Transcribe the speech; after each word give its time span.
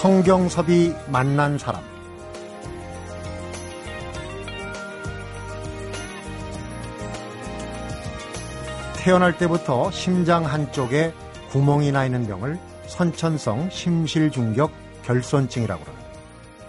성경섭이 0.00 0.94
만난 1.08 1.58
사람 1.58 1.82
태어날 8.96 9.36
때부터 9.36 9.90
심장 9.90 10.46
한쪽에 10.46 11.12
구멍이 11.50 11.92
나 11.92 12.06
있는 12.06 12.26
병을 12.26 12.58
선천성 12.86 13.68
심실중격 13.68 14.72
결손증이라고 15.02 15.84
합니다. 15.84 16.08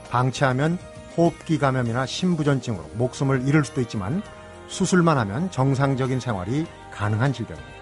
방치하면 0.10 0.78
호흡기 1.16 1.58
감염이나 1.58 2.06
심부전증으로 2.06 2.84
목숨을 2.96 3.48
잃을 3.48 3.64
수도 3.64 3.80
있지만 3.80 4.22
수술만 4.68 5.18
하면 5.20 5.50
정상적인 5.52 6.20
생활이 6.20 6.66
가능한 6.94 7.32
질병입니다. 7.32 7.80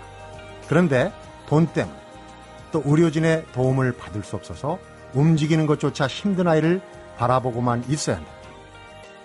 그런데 0.67 1.11
돈 1.47 1.65
때문에 1.65 1.97
또 2.71 2.83
의료진의 2.85 3.45
도움을 3.51 3.97
받을 3.97 4.23
수 4.23 4.35
없어서 4.35 4.77
움직이는 5.13 5.65
것조차 5.65 6.07
힘든 6.07 6.47
아이를 6.47 6.81
바라보고만 7.17 7.85
있어야 7.89 8.17
한다. 8.17 8.31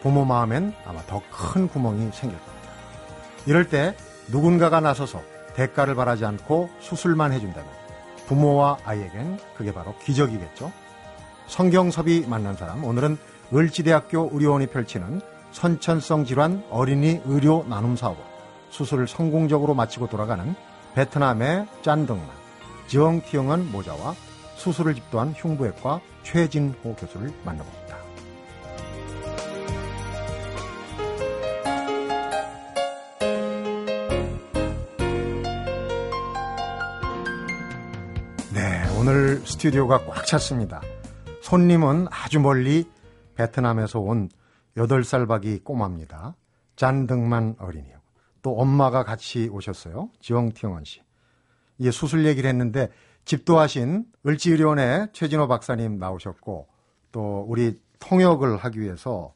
부모 0.02 0.24
마음엔 0.24 0.74
아마 0.86 1.00
더 1.02 1.22
큰 1.30 1.68
구멍이 1.68 2.10
생길 2.12 2.38
겁니다. 2.38 2.68
이럴 3.46 3.68
때 3.68 3.96
누군가가 4.28 4.80
나서서 4.80 5.22
대가를 5.54 5.94
바라지 5.94 6.24
않고 6.24 6.70
수술만 6.80 7.32
해준다면 7.32 7.68
부모와 8.26 8.78
아이에겐 8.84 9.38
그게 9.56 9.72
바로 9.72 9.94
기적이겠죠. 10.04 10.72
성경섭이 11.46 12.24
만난 12.26 12.56
사람 12.56 12.84
오늘은 12.84 13.18
을지대학교 13.54 14.30
의료원이 14.32 14.68
펼치는 14.68 15.20
선천성 15.52 16.24
질환 16.24 16.64
어린이 16.70 17.20
의료 17.26 17.64
나눔 17.68 17.96
사업 17.96 18.16
수술을 18.70 19.06
성공적으로 19.06 19.74
마치고 19.74 20.08
돌아가는 20.08 20.54
베트남의 20.94 21.66
짠등만 21.82 22.26
지엉티영은 22.88 23.70
모자와 23.70 24.14
수술을 24.56 24.94
집도한 24.94 25.32
흉부외과 25.32 26.00
최진호 26.22 26.94
교수를 26.96 27.32
만나봅니다. 27.44 27.96
네, 38.52 38.82
오늘 38.98 39.38
스튜디오가 39.46 40.04
꽉 40.06 40.24
찼습니다. 40.26 40.80
손님은 41.42 42.06
아주 42.10 42.40
멀리 42.40 42.88
베트남에서 43.34 44.00
온 44.00 44.28
8살 44.76 45.28
박이 45.28 45.58
꼬마입니다. 45.58 46.36
짠등만 46.76 47.56
어린이요. 47.58 47.98
또 48.42 48.56
엄마가 48.56 49.04
같이 49.04 49.48
오셨어요. 49.48 50.10
지영티영원 50.20 50.84
씨. 50.84 51.00
이게 51.78 51.90
수술 51.90 52.26
얘기를 52.26 52.48
했는데 52.48 52.90
집도하신 53.24 54.04
을지의료원의 54.26 55.08
최진호 55.12 55.48
박사님 55.48 55.98
나오셨고 55.98 56.68
또 57.12 57.44
우리 57.48 57.80
통역을 58.00 58.56
하기 58.58 58.80
위해서 58.80 59.34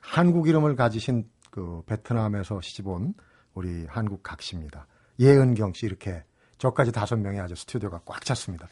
한국 0.00 0.48
이름을 0.48 0.76
가지신 0.76 1.28
그 1.50 1.82
베트남에서 1.86 2.60
시집온 2.60 3.14
우리 3.54 3.86
한국 3.86 4.22
각시입니다. 4.22 4.86
예은경 5.20 5.72
씨 5.72 5.86
이렇게 5.86 6.24
저까지 6.58 6.92
다섯 6.92 7.16
명의 7.16 7.40
아주 7.40 7.54
스튜디오가 7.54 8.00
꽉 8.04 8.24
찼습니다. 8.24 8.68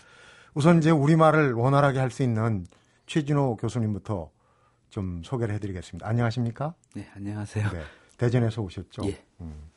우선 0.55 0.79
이제 0.79 0.91
우리말을 0.91 1.53
원활하게 1.53 1.99
할 1.99 2.11
수 2.11 2.23
있는 2.23 2.67
최진호 3.07 3.57
교수님부터 3.57 4.31
좀 4.91 5.23
소개를 5.25 5.55
해드리겠습니다. 5.57 6.09
안녕하십니까? 6.09 6.75
네, 6.95 7.09
안녕하세요. 7.15 7.71
네, 7.71 7.83
대전에서 8.17 8.63
오셨죠? 8.63 9.07
예. 9.07 9.23
음. 9.41 9.71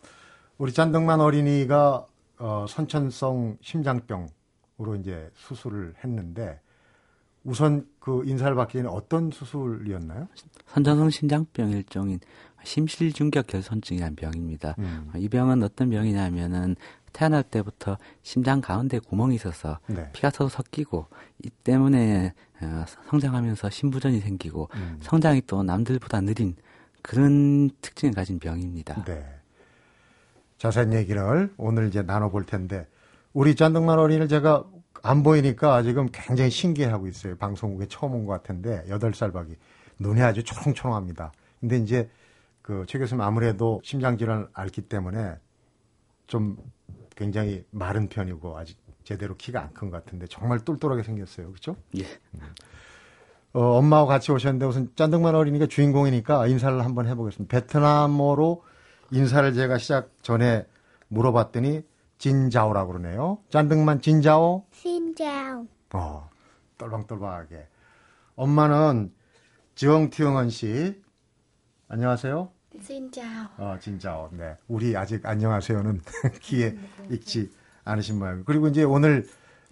우리 0.58 0.72
짠등만 0.74 1.20
어린이가 1.20 2.08
어, 2.40 2.66
선천성 2.68 3.58
심장병 3.62 4.28
으로 4.80 4.96
이제 4.96 5.30
수술을 5.36 5.94
했는데 6.04 6.62
우선 7.44 7.86
그 8.00 8.24
인사를 8.26 8.56
받기 8.56 8.78
전에 8.78 8.88
어떤 8.88 9.30
수술이었나요? 9.30 10.28
선천성 10.68 11.10
심장병 11.10 11.72
일종인 11.72 12.20
심실중격 12.64 13.48
결손증이라는 13.48 14.16
병입니다. 14.16 14.76
음. 14.80 15.12
이 15.16 15.28
병은 15.28 15.64
어떤 15.64 15.90
병이냐면은 15.90 16.76
태어날 17.12 17.44
때부터 17.44 17.98
심장 18.22 18.62
가운데 18.62 19.00
구멍이 19.00 19.36
있어서 19.36 19.80
네. 19.88 20.10
피가 20.14 20.30
서로 20.30 20.50
섞이고 20.50 21.08
이 21.44 21.50
때문에 21.50 22.34
어, 22.62 22.86
성장하면서 23.10 23.70
심부전이 23.70 24.20
생기고 24.20 24.70
음. 24.76 25.00
성장이 25.02 25.42
또 25.48 25.64
남들보다 25.64 26.22
느린 26.22 26.56
그런 27.02 27.70
특징을 27.82 28.14
가진 28.14 28.40
병입니다. 28.40 29.04
네. 29.06 29.26
자세한 30.58 30.94
얘기를 30.94 31.52
오늘 31.58 31.88
이제 31.88 32.02
나눠볼 32.02 32.46
텐데 32.46 32.86
우리 33.34 33.56
짠등만 33.56 34.00
어린이를 34.00 34.28
제가 34.28 34.64
안 35.02 35.24
보이니까 35.24 35.82
지금 35.84 36.08
굉장히 36.12 36.50
신기해하고 36.50 37.08
있어요. 37.08 37.38
방송국에 37.38 37.88
처음 37.88 38.14
온 38.16 38.26
것 38.26 38.34
같은데 38.34 38.84
여덟 38.90 39.14
살 39.14 39.32
박이 39.32 39.56
눈이 40.00 40.22
아주 40.22 40.44
초롱초롱합니다. 40.44 41.32
근데 41.60 41.78
이제 41.78 42.10
그최 42.62 43.00
교수님 43.00 43.22
아무래도 43.22 43.82
심장 43.84 44.18
질환을 44.18 44.48
앓기 44.54 44.82
때문에 44.84 45.36
좀 46.28 46.58
굉장히 47.16 47.64
마른 47.72 48.08
편이고 48.10 48.58
아직 48.58 48.78
제대로 49.04 49.36
키가 49.36 49.62
안 49.62 49.70
큰 49.74 49.90
것 49.90 50.04
같은데 50.04 50.28
정말 50.28 50.60
똘똘하게 50.60 51.04
생겼어요. 51.04 51.48
그렇죠? 51.48 51.76
예. 51.98 52.04
음. 52.36 52.40
어, 53.54 53.78
엄마와 53.78 54.06
같이 54.06 54.32
오셨는데 54.32 54.66
우선 54.66 54.92
짠등만 54.96 55.34
어린이가 55.34 55.66
주인공이니까 55.66 56.46
인사를 56.48 56.84
한번 56.84 57.08
해보겠습니다. 57.08 57.52
베트남어로 57.60 58.64
인사를 59.12 59.54
제가 59.54 59.78
시작 59.80 60.12
전에 60.22 60.66
물어봤더니 61.08 61.82
진자오라고 62.20 62.94
그러네요. 62.94 63.40
짠등만 63.50 64.02
진자오? 64.02 64.66
진자오. 64.72 65.66
어, 65.94 66.30
똘방똘방하게. 66.78 67.66
엄마는 68.36 69.12
지엉티영은 69.76 70.50
씨. 70.50 71.02
안녕하세요. 71.88 72.50
진짜오. 72.84 73.48
어, 73.58 73.78
진짜오. 73.82 74.30
네. 74.34 74.56
우리 74.68 74.96
아직 74.96 75.26
안녕하세요는 75.26 76.02
귀에 76.44 76.78
익지 77.10 77.50
않으신 77.86 78.20
모양. 78.20 78.44
그리고 78.44 78.68
이제 78.68 78.84
오늘 78.84 79.26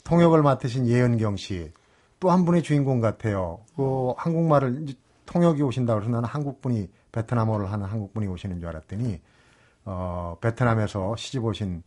통역을 0.06 0.42
맡으신 0.42 0.88
예은경 0.88 1.36
씨. 1.36 1.72
또 2.20 2.32
한 2.32 2.46
분의 2.46 2.64
주인공 2.64 3.00
같아요. 3.00 3.60
그 3.76 4.14
한국말을 4.18 4.82
이제 4.84 4.96
통역이 5.28 5.62
오신다고 5.62 6.02
해서 6.02 6.10
나는 6.10 6.28
한국분이 6.28 6.90
베트남어를 7.12 7.72
하는 7.72 7.86
한국분이 7.86 8.26
오시는 8.26 8.60
줄 8.60 8.70
알았더니 8.70 9.22
어, 9.86 10.38
베트남에서 10.42 11.16
시집 11.18 11.44
오신 11.46 11.84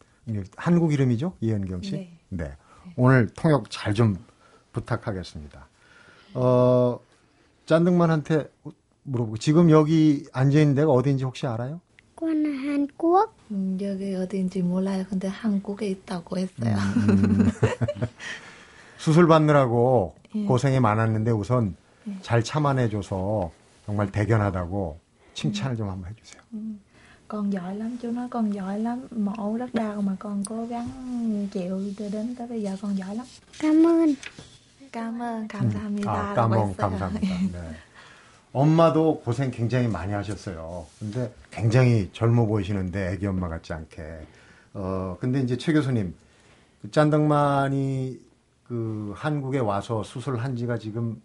한국 0.57 0.93
이름이죠? 0.93 1.35
예은경 1.43 1.83
씨. 1.83 1.93
네. 1.93 2.19
네. 2.29 2.57
오늘 2.97 3.29
통역 3.35 3.71
잘 3.71 3.95
좀 3.95 4.17
부탁하겠습니다. 4.73 5.67
어, 6.35 7.01
짠등만한테 7.67 8.49
물어보고 9.03 9.37
지금 9.39 9.71
여기 9.71 10.25
앉아 10.33 10.61
있는 10.61 10.75
데가 10.77 10.93
어디인지 10.93 11.25
혹시 11.25 11.47
알아요? 11.47 11.81
권 12.15 12.45
한국. 12.47 13.35
음, 13.51 13.77
여기 13.81 14.15
어딘지 14.15 14.63
몰라요. 14.63 15.05
근데 15.09 15.27
한국에 15.27 15.89
있다고 15.89 16.39
했어요. 16.39 16.77
음. 17.09 17.49
수술 18.99 19.27
받느라고 19.27 20.15
예. 20.37 20.45
고생이 20.45 20.79
많았는데 20.79 21.31
우선 21.33 21.75
예. 22.09 22.17
잘 22.23 22.45
참아내줘서 22.45 23.51
정말 23.87 24.13
대견하다고 24.13 25.01
칭찬을 25.35 25.77
좀 25.77 25.89
한번 25.89 26.11
해주세요. 26.13 26.43
음. 26.55 26.81
Con 27.31 27.53
giỏi 27.53 27.77
lắm 27.77 27.97
chú 28.03 28.11
nói 28.11 28.29
con 28.31 28.55
giỏi 28.55 28.79
lắm 28.79 29.07
mổ 29.11 29.57
rất 29.57 29.75
đau 29.75 30.03
mà 30.03 30.17
con 30.19 30.45
cố 30.45 30.67
gắng 30.67 30.89
chịu 31.53 31.81
đến 31.99 32.35
tới 32.39 32.47
bây 32.47 32.63
giờ 32.63 32.77
con 32.83 32.99
giỏi 32.99 33.17
lắm 33.17 33.27
cảm 33.61 33.87
ơn 33.87 34.15
cảm 34.93 35.23
ơn 35.23 35.49
감사합니다 35.49 36.11
아, 36.11 36.35
까몽 36.35 36.75
감사합니다 36.77 37.35
네. 37.53 37.75
엄마도 38.53 39.21
고생 39.21 39.53
굉장히 39.53 39.87
많이 39.87 40.13
하셨어요. 40.13 40.87
근데 40.99 41.33
굉장히 41.53 42.11
젊어 42.13 42.47
보이시는데 42.47 43.13
애기 43.13 43.27
엄마 43.27 43.49
같지 43.49 43.73
않게. 43.73 44.27
어, 44.75 45.17
근데 45.21 45.41
이제 45.41 45.57
최 45.57 45.73
교수님, 45.73 46.13
그 46.83 46.91
짠덕만이 46.91 48.19
그 48.67 49.13
한국에 49.17 49.61
와서 49.61 50.03
수술한 50.03 50.57
지가 50.57 50.79
지금 50.79 51.23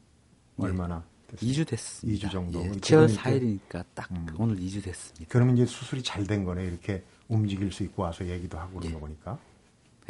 얼마나 0.59 1.01
됐어요? 1.35 1.51
2주 1.51 1.67
됐습니다. 1.67 2.27
2주 2.27 2.31
정도. 2.31 2.63
예, 2.63 2.69
7월 2.71 3.15
4일이니까 3.15 3.83
딱 3.93 4.09
음. 4.11 4.27
오늘 4.37 4.55
2주 4.57 4.83
됐습니다. 4.83 5.25
그러면 5.29 5.57
이제 5.57 5.65
수술이 5.65 6.03
잘 6.03 6.25
된 6.25 6.43
거네. 6.43 6.65
이렇게 6.65 7.03
움직일 7.27 7.71
수 7.71 7.83
있고 7.83 8.03
와서 8.03 8.25
얘기도 8.27 8.57
하고 8.57 8.79
그런 8.79 8.89
예. 8.89 8.93
거 8.93 8.99
보니까. 8.99 9.37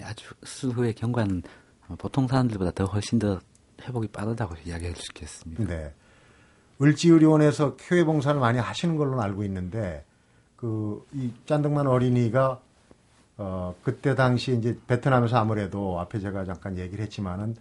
아주 0.03 0.33
수술 0.43 0.77
후의 0.77 0.93
경과는 0.93 1.43
보통 1.97 2.27
사람들보다 2.27 2.71
더 2.71 2.85
훨씬 2.85 3.19
더 3.19 3.39
회복이 3.81 4.07
빠르다고 4.09 4.55
이야기할 4.65 4.95
수 4.95 5.03
있겠습니다. 5.11 5.63
네. 5.65 5.93
을지의료원에서 6.81 7.77
교회 7.77 8.03
봉사를 8.03 8.39
많이 8.39 8.59
하시는 8.59 8.95
걸로 8.97 9.21
알고 9.21 9.43
있는데 9.45 10.03
그 10.57 11.05
이 11.13 11.31
짠득만 11.45 11.87
어린이가 11.87 12.59
어 13.37 13.75
그때 13.83 14.15
당시 14.15 14.55
이제 14.57 14.77
베트남에서 14.87 15.37
아무래도 15.37 15.99
앞에 15.99 16.19
제가 16.19 16.45
잠깐 16.45 16.77
얘기를 16.77 17.03
했지만은 17.03 17.55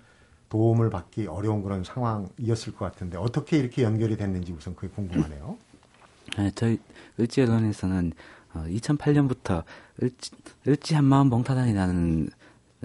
도움을 0.49 0.91
받기 0.91 1.26
어려운 1.26 1.62
그런 1.62 1.85
상황이었을 1.85 2.75
것 2.75 2.85
같은데 2.85 3.17
어떻게 3.19 3.58
이렇게 3.58 3.82
연결이 3.82 4.17
됐는지 4.17 4.52
우선 4.52 4.75
그게 4.75 4.88
궁금하네요. 4.88 5.56
네, 6.38 6.50
저희 6.55 6.79
어, 8.55 8.64
2008년부터 8.69 9.64
을지, 10.02 10.31
을지 10.67 10.94
한마음 10.94 11.29
봉사단이라는 11.31 12.31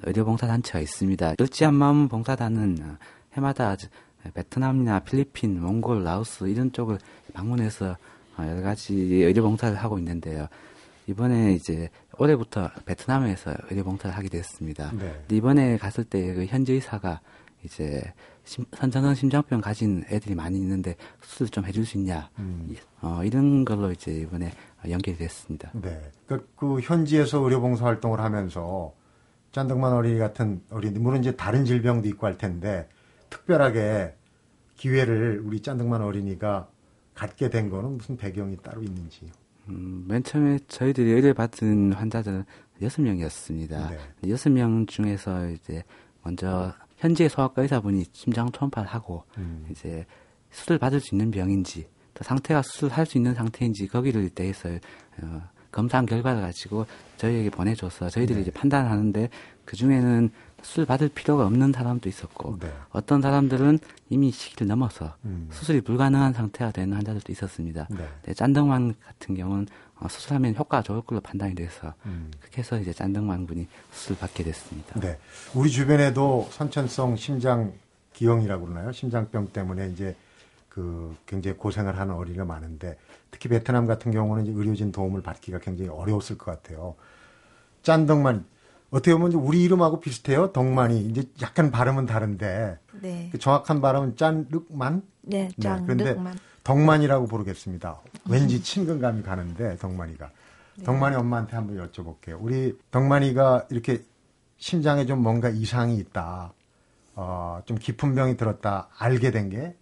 의료 0.03 0.25
봉사 0.25 0.47
단체가 0.47 0.79
있습니다. 0.79 1.35
을지 1.39 1.63
한마음 1.63 2.07
봉사단은 2.07 2.97
해마다 3.33 3.75
베트남이나 4.33 4.99
필리핀, 4.99 5.61
몽골, 5.61 6.03
라오스 6.03 6.45
이런 6.47 6.71
쪽을 6.71 6.97
방문해서 7.33 7.97
어, 8.37 8.47
여러 8.47 8.61
가지 8.61 8.93
의료 8.93 9.43
봉사를 9.43 9.75
하고 9.77 9.97
있는데요. 9.99 10.47
이번에 11.07 11.53
이제 11.53 11.89
올해부터 12.17 12.69
베트남에서 12.85 13.53
의료 13.69 13.83
봉사를 13.83 14.15
하게 14.15 14.29
됐습니다. 14.29 14.91
네. 14.93 15.23
이번에 15.31 15.77
갔을 15.77 16.03
때 16.03 16.33
그 16.33 16.45
현지 16.45 16.73
의사가 16.73 17.21
이제 17.63 18.01
심, 18.43 18.65
선천성 18.73 19.15
심장병 19.15 19.61
가진 19.61 20.03
애들이 20.09 20.35
많이 20.35 20.57
있는데 20.57 20.95
수술 21.21 21.49
좀 21.49 21.65
해줄 21.65 21.85
수 21.85 21.97
있냐 21.97 22.29
음. 22.39 22.75
어, 23.01 23.21
이런 23.23 23.65
걸로 23.65 23.91
이제 23.91 24.11
이번에 24.11 24.51
연결이 24.89 25.17
됐습니다. 25.17 25.71
네, 25.73 26.01
그, 26.25 26.49
그 26.55 26.79
현지에서 26.79 27.39
의료봉사 27.39 27.85
활동을 27.85 28.21
하면서 28.21 28.93
짠덕만 29.51 29.93
어린이 29.93 30.19
같은 30.19 30.61
어린이 30.69 30.99
물론 30.99 31.19
이제 31.19 31.35
다른 31.35 31.65
질병도 31.65 32.07
있고 32.09 32.27
할 32.27 32.37
텐데 32.37 32.87
특별하게 33.29 34.15
기회를 34.75 35.41
우리 35.43 35.61
짠덕만 35.61 36.01
어린이가 36.01 36.69
갖게 37.13 37.49
된 37.49 37.69
거는 37.69 37.97
무슨 37.97 38.15
배경이 38.15 38.57
따로 38.57 38.81
있는지요? 38.81 39.29
음, 39.67 40.05
맨 40.07 40.23
처음에 40.23 40.59
저희들이 40.67 41.11
의뢰 41.11 41.33
받은 41.33 41.93
환자들은 41.93 42.45
여섯 42.81 43.01
명이었습니다. 43.01 43.89
네. 43.89 44.29
여섯 44.29 44.49
명 44.49 44.85
중에서 44.85 45.49
이제 45.49 45.83
먼저 46.23 46.73
현재 46.99 47.29
소아과 47.29 47.61
의사분이 47.61 48.05
심장 48.11 48.51
초음파를 48.51 48.89
하고 48.89 49.23
음. 49.37 49.65
이제 49.71 50.05
수술 50.51 50.77
받을 50.77 50.99
수 50.99 51.15
있는 51.15 51.31
병인지 51.31 51.87
또 52.13 52.23
상태가 52.23 52.61
수술할 52.61 53.05
수 53.05 53.17
있는 53.17 53.33
상태인지 53.33 53.87
거기를 53.87 54.29
대해서 54.29 54.69
어, 55.21 55.41
검사한 55.71 56.05
결과를 56.05 56.41
가지고 56.41 56.85
저희에게 57.17 57.49
보내줘서 57.49 58.09
저희들이 58.09 58.35
네. 58.35 58.41
이제 58.41 58.51
판단하는데 58.51 59.29
그 59.63 59.77
중에는 59.77 60.29
수술 60.61 60.85
받을 60.85 61.09
필요가 61.09 61.45
없는 61.45 61.71
사람도 61.71 62.09
있었고 62.09 62.57
네. 62.59 62.71
어떤 62.89 63.21
사람들은 63.21 63.79
이미 64.09 64.31
시기를 64.31 64.67
넘어서 64.67 65.15
음. 65.25 65.47
수술이 65.51 65.81
불가능한 65.81 66.33
상태가 66.33 66.71
되는 66.71 66.95
환자들도 66.95 67.31
있었습니다. 67.31 67.87
네. 67.89 68.07
네, 68.23 68.33
짠등만 68.33 68.95
같은 69.03 69.35
경우는 69.35 69.67
어, 69.99 70.07
수술하면 70.07 70.55
효과가 70.55 70.83
좋을 70.83 71.01
걸로 71.01 71.21
판단이 71.21 71.55
돼서 71.55 71.93
음. 72.05 72.31
그렇게 72.39 72.59
해서 72.59 72.79
이제 72.79 72.93
짠등만군이 72.93 73.67
수술 73.91 74.17
받게 74.17 74.43
됐습니다. 74.43 74.99
네, 74.99 75.17
우리 75.53 75.69
주변에도 75.69 76.47
선천성 76.51 77.15
심장 77.17 77.73
기형이라고 78.13 78.65
그러나요? 78.65 78.91
심장병 78.91 79.49
때문에 79.53 79.89
이제 79.89 80.15
그 80.67 81.15
굉장히 81.25 81.57
고생을 81.57 81.97
하는 81.97 82.13
어린이가 82.13 82.45
많은데 82.45 82.97
특히 83.31 83.49
베트남 83.49 83.85
같은 83.85 84.11
경우는 84.11 84.45
이제 84.45 84.53
의료진 84.55 84.91
도움을 84.91 85.21
받기가 85.21 85.59
굉장히 85.59 85.89
어려웠을 85.89 86.37
것 86.37 86.45
같아요. 86.45 86.95
짠덕만 87.83 88.45
어떻게 88.91 89.13
보면 89.13 89.33
우리 89.33 89.63
이름하고 89.63 89.99
비슷해요. 89.99 90.51
덕만이 90.51 91.01
이제 91.05 91.23
약간 91.41 91.69
발음은 91.71 92.05
다른데 92.05 92.79
네. 93.01 93.29
그 93.31 93.37
정확한 93.37 93.81
발음은 93.81 94.15
짠륵만. 94.15 95.03
네, 95.21 95.49
짠륵만. 95.61 95.97
네, 95.97 96.15
덕만이라고 96.63 97.27
부르겠습니다. 97.27 98.01
왠지 98.29 98.61
친근감이 98.63 99.21
가는데 99.23 99.77
덕만이가. 99.77 100.29
네. 100.77 100.83
덕만이 100.83 101.15
엄마한테 101.17 101.55
한번 101.55 101.77
여쭤볼게요. 101.91 102.37
우리 102.41 102.77
덕만이가 102.91 103.67
이렇게 103.69 104.03
심장에 104.57 105.05
좀 105.05 105.21
뭔가 105.21 105.49
이상이 105.49 105.97
있다. 105.97 106.53
어, 107.15 107.61
좀 107.65 107.77
깊은 107.77 108.15
병이 108.15 108.37
들었다. 108.37 108.87
알게 108.97 109.31
된 109.31 109.49
게 109.49 109.75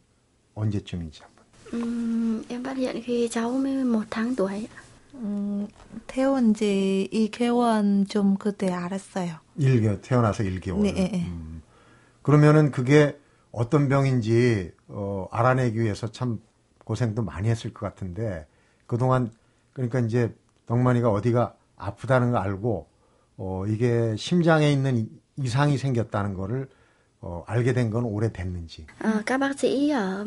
언제쯤인지 0.55 1.21
한번. 1.21 1.37
음, 1.73 2.43
em 2.49 2.63
phát 2.63 2.77
hiện 2.77 3.01
khi 3.03 3.27
cháu 3.29 3.51
mới 3.51 3.83
một 3.83 4.03
tháng 4.09 4.35
tuổi. 4.35 4.67
음, 5.17 5.67
태어난 6.05 6.53
지 6.53 7.09
2개월 7.11 8.07
좀 8.09 8.37
그때 8.37 8.71
알았어요. 8.71 9.35
1개월, 9.59 10.01
태어나서 10.01 10.43
1개월. 10.43 10.81
네. 10.81 11.25
음. 11.27 11.61
그러면은 12.21 12.71
그게 12.71 13.19
어떤 13.51 13.89
병인지 13.89 14.71
어, 14.87 15.27
알아내기 15.31 15.79
위해서 15.79 16.07
참 16.11 16.39
고생도 16.83 17.23
많이 17.23 17.49
했을 17.49 17.73
것 17.73 17.85
같은데 17.85 18.47
그동안 18.85 19.31
그러니까 19.73 19.99
이제 19.99 20.33
덕만이가 20.67 21.11
어디가 21.11 21.55
아프다는 21.75 22.31
거 22.31 22.37
알고 22.37 22.87
어 23.37 23.65
이게 23.67 24.15
심장에 24.15 24.71
있는 24.71 25.09
이상이 25.37 25.77
생겼다는 25.77 26.33
거를 26.33 26.69
어, 27.26 27.44
알게 27.46 27.72
된 27.72 27.90
건 27.90 28.04
오래됐는지. 28.04 28.84
À, 28.98 29.22
các 29.26 29.38
bác 29.38 29.60
sĩ 29.60 29.90
ở 29.90 30.24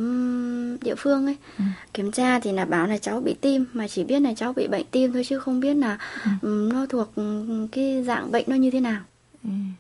địa 0.82 0.96
phương 0.98 1.26
ấy 1.26 1.38
ừ. 1.58 1.64
kiểm 1.94 2.12
tra 2.12 2.40
thì 2.40 2.52
là 2.52 2.66
bảo 2.66 2.88
là 2.88 2.98
cháu 2.98 3.22
bị 3.22 3.34
tim 3.42 3.66
mà 3.74 3.88
chỉ 3.88 4.04
biết 4.04 4.20
là 4.20 4.34
cháu 4.34 4.54
bị 4.54 4.68
bệnh 4.68 4.86
tim 4.92 5.14
thôi 5.14 5.24
chứ 5.26 5.40
không 5.40 5.60
biết 5.60 5.74
là 5.74 5.98
ừ. 6.42 6.70
nó 6.74 6.86
thuộc 6.86 7.12
cái 7.72 8.04
dạng 8.04 8.32
bệnh 8.32 8.46
nó 8.48 8.56
như 8.56 8.72
thế 8.72 8.80
nào. 8.80 9.02
음, 9.44 9.76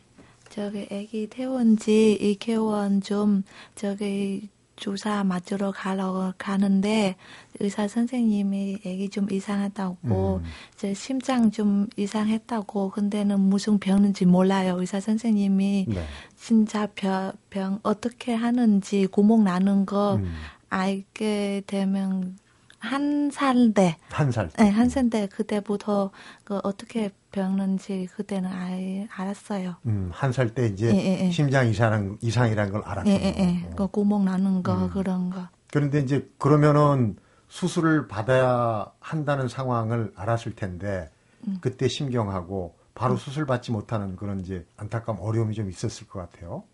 저기 0.49 0.87
아기 0.91 1.27
태운 1.27 1.75
지 1.77 2.17
2개월 2.21 3.01
좀 3.01 3.43
저기 3.75 4.49
주사 4.80 5.22
맞으러 5.22 5.70
가러 5.70 6.32
가는데 6.38 7.14
의사 7.60 7.86
선생님이 7.86 8.78
애기 8.84 9.10
좀 9.10 9.30
이상하다고 9.30 10.40
음. 10.42 10.44
이제 10.74 10.94
심장 10.94 11.50
좀 11.50 11.86
이상했다고 11.96 12.90
근데는 12.90 13.38
무슨 13.38 13.78
병인지 13.78 14.24
몰라요 14.24 14.80
의사 14.80 14.98
선생님이 14.98 15.86
네. 15.88 16.04
진짜 16.36 16.88
병, 16.94 17.32
병 17.50 17.78
어떻게 17.82 18.34
하는지 18.34 19.06
구멍 19.06 19.44
나는 19.44 19.84
거 19.84 20.14
음. 20.14 20.34
알게 20.70 21.62
되면 21.66 22.38
한살 22.80 23.72
때. 23.74 23.96
한살 24.10 24.48
때. 24.48 24.64
네, 24.64 24.70
한살때 24.70 25.28
그때부터 25.28 26.10
그 26.44 26.58
어떻게 26.64 27.10
병는지 27.30 28.08
그때는 28.16 28.50
알, 28.50 29.06
알았어요. 29.14 29.76
음, 29.86 30.10
한 30.12 30.32
살 30.32 30.54
때 30.54 30.66
이제 30.66 30.86
예, 30.92 30.96
예, 30.96 31.26
예. 31.26 31.30
심장 31.30 31.68
이상 31.68 32.16
이상이라는 32.20 32.72
걸 32.72 32.82
알았어요. 32.84 33.12
예, 33.12 33.18
예, 33.22 33.34
예. 33.38 33.70
그 33.76 33.86
구멍 33.88 34.24
나는 34.24 34.62
거 34.62 34.74
음. 34.74 34.90
그런 34.90 35.30
거. 35.30 35.46
그런데 35.70 36.00
이제 36.00 36.28
그러면은 36.38 37.16
수술을 37.48 38.08
받아야 38.08 38.86
한다는 39.00 39.46
상황을 39.48 40.12
알았을 40.16 40.54
텐데 40.56 41.10
음. 41.46 41.58
그때 41.60 41.86
심경하고 41.88 42.74
바로 42.94 43.14
음. 43.14 43.18
수술 43.18 43.46
받지 43.46 43.70
못하는 43.72 44.16
그런 44.16 44.40
이제 44.40 44.66
안타까움 44.76 45.18
어려움이 45.20 45.54
좀 45.54 45.68
있었을 45.70 46.08
것 46.08 46.18
같아요. 46.30 46.64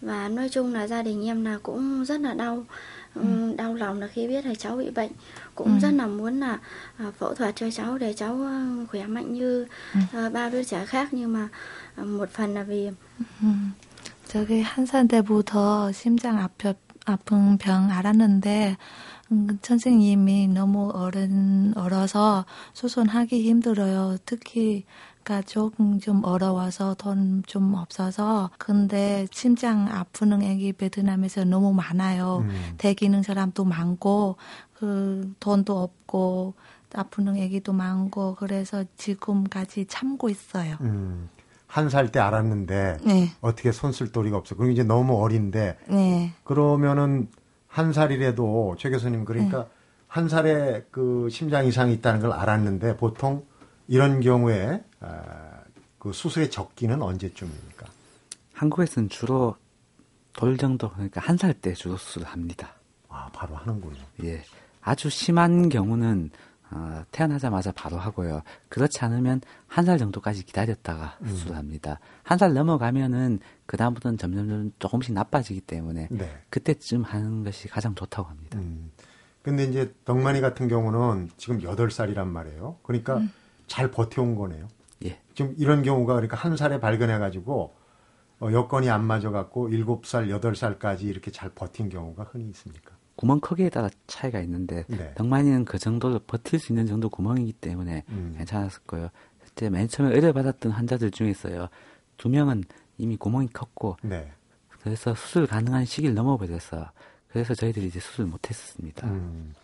và 0.00 0.28
nói 0.28 0.48
chung 0.48 0.72
là 0.72 0.86
gia 0.86 1.02
đình 1.02 1.26
em 1.26 1.44
là 1.44 1.58
cũng 1.62 2.04
rất 2.04 2.20
là 2.20 2.34
đau 2.34 2.64
ừ. 3.17 3.53
đau 3.57 3.73
lòng 3.73 3.99
là 3.99 4.07
khi 4.07 4.27
biết 4.27 4.45
là 4.45 4.55
cháu 4.55 4.77
bị 4.77 4.89
bệnh 4.89 5.11
cũng 5.55 5.67
ừ. 5.67 5.79
rất 5.81 5.91
là 5.93 6.07
muốn 6.07 6.39
là 6.39 6.59
à, 6.97 7.11
phẫu 7.19 7.33
thuật 7.35 7.55
cho 7.55 7.71
cháu 7.71 7.97
để 7.97 8.13
cháu 8.13 8.43
à, 8.43 8.67
khỏe 8.91 9.03
mạnh 9.03 9.33
như 9.33 9.65
ừ. 9.93 9.99
à, 10.13 10.29
bao 10.29 10.49
đứa 10.49 10.63
trẻ 10.63 10.85
khác 10.85 11.09
nhưng 11.11 11.33
mà 11.33 11.47
à, 11.95 12.03
một 12.03 12.29
phần 12.29 12.53
là 12.53 12.63
vì 12.63 12.89
음, 13.41 13.73
저기 14.27 14.61
한살 14.61 15.07
때부터 15.07 15.91
심장 15.91 16.39
아프, 16.39 16.73
아픈 17.05 17.57
병 17.57 17.91
알았는데 17.91 18.77
음, 19.31 19.59
선생님이 19.61 20.47
너무 20.47 20.91
어른 20.93 21.73
어려서 21.75 22.45
수술하기 22.73 23.41
힘들어요. 23.49 24.17
특히 24.25 24.83
하기가 25.28 25.42
조금 25.42 26.00
좀 26.00 26.24
어려워서 26.24 26.94
돈 26.94 27.42
좀 27.46 27.74
없어서 27.74 28.50
근데 28.58 29.26
심장 29.30 29.86
아프는 29.88 30.42
애기 30.42 30.72
베트남에서 30.72 31.44
너무 31.44 31.72
많아요. 31.72 32.38
음. 32.38 32.74
대기는 32.78 33.22
사람도 33.22 33.64
많고 33.64 34.36
그 34.74 35.32
돈도 35.38 35.78
없고 35.78 36.54
아프는 36.94 37.36
애기도 37.36 37.72
많고 37.72 38.34
그래서 38.36 38.84
지금까지 38.96 39.86
참고 39.86 40.28
있어요. 40.28 40.76
음. 40.80 41.28
한살 41.66 42.10
때 42.10 42.18
알았는데 42.18 42.96
네. 43.04 43.30
어떻게 43.42 43.70
손쓸 43.72 44.10
도리가 44.10 44.36
없어. 44.38 44.56
그리고 44.56 44.72
이제 44.72 44.82
너무 44.82 45.22
어린데 45.22 45.78
네. 45.88 46.32
그러면은 46.44 47.28
한 47.66 47.92
살이라도 47.92 48.76
최 48.78 48.88
교수님 48.90 49.24
그러니까 49.26 49.64
네. 49.64 49.68
한 50.06 50.28
살에 50.28 50.86
그 50.90 51.28
심장 51.30 51.66
이상이 51.66 51.92
있다는 51.94 52.20
걸 52.20 52.32
알았는데 52.32 52.96
보통 52.96 53.44
이런 53.86 54.20
경우에 54.20 54.82
아, 54.82 54.87
그 55.98 56.12
수술의 56.12 56.50
적기는 56.50 57.00
언제쯤입니까? 57.02 57.86
한국에서는 58.54 59.08
주로 59.08 59.56
돌 60.32 60.56
정도 60.56 60.90
그러니까 60.90 61.20
한 61.20 61.36
살 61.36 61.52
때 61.54 61.74
주로 61.74 61.96
수술을 61.96 62.26
합니다. 62.26 62.74
아 63.08 63.28
바로 63.32 63.56
하는군요. 63.56 63.96
예, 64.24 64.42
아주 64.80 65.10
심한 65.10 65.68
경우는 65.68 66.30
어, 66.70 67.02
태어나자마자 67.12 67.72
바로 67.72 67.96
하고요. 67.96 68.42
그렇지 68.68 69.02
않으면 69.04 69.40
한 69.66 69.86
살 69.86 69.96
정도까지 69.98 70.44
기다렸다가 70.44 71.16
음. 71.22 71.28
수술합니다. 71.28 71.98
한 72.22 72.38
살 72.38 72.52
넘어가면은 72.52 73.40
그 73.66 73.76
다음부터는 73.76 74.18
점점 74.18 74.72
조금씩 74.78 75.14
나빠지기 75.14 75.62
때문에 75.62 76.08
네. 76.10 76.42
그때쯤 76.50 77.02
하는 77.02 77.42
것이 77.42 77.68
가장 77.68 77.94
좋다고 77.94 78.28
합니다. 78.28 78.58
음. 78.58 78.90
근데 79.42 79.64
이제 79.64 79.94
덕만이 80.04 80.40
같은 80.42 80.68
경우는 80.68 81.30
지금 81.38 81.60
8살이란 81.60 82.26
말이에요. 82.26 82.76
그러니까 82.82 83.16
음. 83.16 83.32
잘 83.66 83.90
버텨온 83.90 84.34
거네요. 84.34 84.68
예. 85.04 85.20
지금 85.34 85.54
이런 85.58 85.82
경우가 85.82 86.14
그러니까 86.14 86.36
한 86.36 86.56
살에 86.56 86.80
발견해가지고 86.80 87.74
어, 88.40 88.52
여건이 88.52 88.88
안 88.90 89.04
맞아갖고 89.04 89.68
일곱 89.70 90.06
살 90.06 90.30
여덟 90.30 90.54
살까지 90.54 91.06
이렇게 91.06 91.30
잘 91.30 91.50
버틴 91.50 91.88
경우가 91.88 92.24
흔히 92.30 92.48
있습니까? 92.50 92.96
구멍 93.16 93.40
크기에 93.40 93.68
따라 93.68 93.88
차이가 94.06 94.40
있는데 94.40 94.84
네. 94.86 95.12
덕만이는 95.16 95.64
그 95.64 95.78
정도를 95.78 96.20
버틸 96.24 96.60
수 96.60 96.72
있는 96.72 96.86
정도 96.86 97.08
구멍이기 97.08 97.52
때문에 97.54 98.04
음. 98.10 98.34
괜찮았을 98.38 98.82
거예요. 98.86 99.08
그때 99.44 99.68
맨 99.70 99.88
처음에 99.88 100.14
의뢰 100.14 100.32
받았던 100.32 100.70
환자들 100.70 101.10
중에 101.10 101.30
있어요. 101.30 101.68
두 102.16 102.28
명은 102.28 102.62
이미 102.96 103.16
구멍이 103.16 103.48
컸고 103.48 103.96
네. 104.02 104.30
그래서 104.80 105.14
수술 105.14 105.46
가능한 105.48 105.84
시기를 105.84 106.14
넘어버렸어. 106.14 106.92
그래서 107.28 107.54
저희들이 107.54 107.86
이제 107.86 107.98
수술 107.98 108.26
못했습니다. 108.26 109.08
음. 109.08 109.54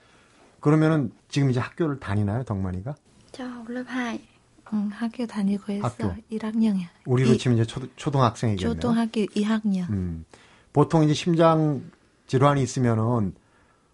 그러면은 0.58 1.12
지금 1.28 1.50
이제 1.50 1.60
학교를 1.60 2.00
다니나요, 2.00 2.42
덕만이가? 2.42 2.94
저 3.32 3.44
lớp 3.68 3.86
2. 3.88 4.33
응, 4.74 4.90
학교 4.92 5.26
다니고 5.26 5.72
있어. 5.72 5.86
학교. 5.86 6.14
1학년이야. 6.30 6.86
우리로 7.06 7.36
치면 7.36 7.58
이제 7.58 7.66
초등, 7.66 7.88
초등학생이겠네요. 7.96 8.74
초등학교 8.74 9.20
2학년. 9.20 9.88
음. 9.90 10.24
보통 10.72 11.04
이제 11.04 11.14
심장 11.14 11.82
질환이 12.26 12.62
있으면은 12.62 13.34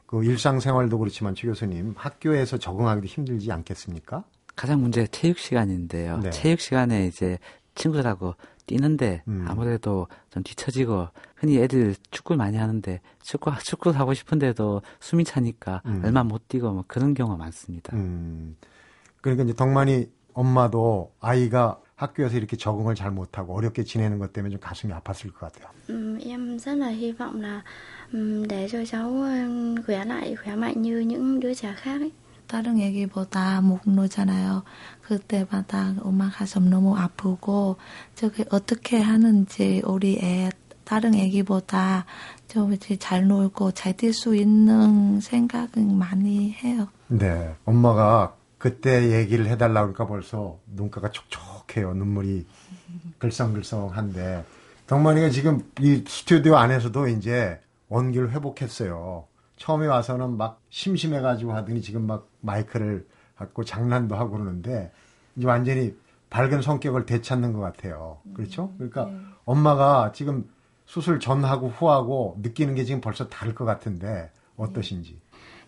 그 0.06 0.24
일상생활도 0.24 0.98
그렇지만 0.98 1.34
최 1.34 1.46
교수님 1.46 1.94
학교에서 1.96 2.58
적응하기도 2.58 3.06
힘들지 3.06 3.52
않겠습니까? 3.52 4.24
가장 4.56 4.80
문제가 4.80 5.06
체육 5.12 5.38
시간인데요. 5.38 6.18
네. 6.18 6.30
체육 6.30 6.60
시간에 6.60 7.06
이제 7.06 7.38
친구들하고 7.74 8.34
뛰는데 8.66 9.22
음. 9.28 9.44
아무래도 9.48 10.06
좀 10.30 10.42
뒤처지고 10.42 11.08
흔히 11.36 11.58
애들 11.58 11.94
축구를 12.10 12.38
많이 12.38 12.56
하는데 12.56 13.00
축구 13.22 13.50
축구 13.64 13.90
하고 13.90 14.14
싶은데도 14.14 14.82
숨이 15.00 15.24
차니까 15.24 15.82
음. 15.86 16.02
얼마 16.04 16.24
못 16.24 16.48
뛰고 16.48 16.72
뭐 16.72 16.84
그런 16.86 17.14
경우가 17.14 17.36
많습니다. 17.36 17.96
음. 17.96 18.56
그러니까 19.20 19.44
이제 19.44 19.54
덕만이 19.54 20.08
엄마도 20.40 21.12
아이가 21.20 21.78
학교에서 21.96 22.36
이렇게 22.36 22.56
적응을 22.56 22.94
잘 22.94 23.10
못하고 23.10 23.54
어렵게 23.54 23.84
지내는 23.84 24.18
것 24.18 24.32
때문에 24.32 24.52
좀 24.52 24.60
가슴이 24.60 24.92
아팠을 24.94 25.34
것 25.34 25.52
같아요. 25.52 25.68
음, 25.90 26.18
em 26.24 26.58
rất 26.58 26.74
là 26.78 26.88
hy 26.88 27.12
vọng 27.12 27.40
là 27.40 27.62
um, 28.12 28.48
để 28.48 28.68
cho 28.72 28.84
cháu 28.84 29.10
khỏe 29.86 30.04
lại, 30.04 30.36
khỏe 30.36 30.56
mạnh 30.56 30.82
như 30.82 30.98
những 31.00 31.40
đứa 31.40 31.54
trẻ 31.54 31.74
khác 31.76 32.00
ấy. 32.00 32.12
다른 32.48 32.78
애기보다 32.80 33.60
목 33.60 33.80
놓잖아요. 33.86 34.64
그때마다 35.06 35.94
엄마 36.02 36.30
가슴 36.30 36.68
너무 36.68 36.96
아프고 36.96 37.76
저게 38.16 38.44
어떻게 38.50 38.98
하는지 39.00 39.82
우리 39.84 40.18
애 40.20 40.50
다른 40.84 41.14
애기보다 41.14 42.06
좀 42.48 42.72
이제 42.72 42.96
잘 42.96 43.28
놀고 43.28 43.70
잘 43.72 43.92
뛸 43.92 44.12
수 44.12 44.34
있는 44.34 45.20
생각은 45.20 45.96
많이 45.96 46.52
해요. 46.64 46.88
네, 47.06 47.54
엄마가 47.64 48.34
그때 48.60 49.18
얘기를 49.18 49.46
해달라 49.46 49.80
그러니까 49.80 50.06
벌써 50.06 50.58
눈가가 50.66 51.10
촉촉해요. 51.10 51.94
눈물이 51.94 52.46
글썽글썽한데 53.16 54.44
덕만이가 54.86 55.30
지금 55.30 55.62
이 55.80 56.04
스튜디오 56.06 56.56
안에서도 56.56 57.08
이제 57.08 57.58
원기를 57.88 58.32
회복했어요. 58.32 59.24
처음에 59.56 59.86
와서는 59.86 60.36
막 60.36 60.60
심심해가지고 60.68 61.54
하더니 61.54 61.80
지금 61.80 62.06
막 62.06 62.28
마이크를 62.42 63.06
갖고 63.34 63.64
장난도 63.64 64.14
하고 64.14 64.32
그러는데 64.32 64.92
이제 65.36 65.46
완전히 65.46 65.96
밝은 66.28 66.60
성격을 66.60 67.06
되찾는 67.06 67.54
것 67.54 67.60
같아요. 67.60 68.18
그렇죠? 68.34 68.74
그러니까 68.76 69.06
네. 69.06 69.18
엄마가 69.46 70.12
지금 70.12 70.46
수술 70.84 71.18
전하고 71.18 71.70
후하고 71.70 72.36
느끼는 72.42 72.74
게 72.74 72.84
지금 72.84 73.00
벌써 73.00 73.26
다를 73.28 73.54
것 73.54 73.64
같은데 73.64 74.30
어떠신지? 74.58 75.18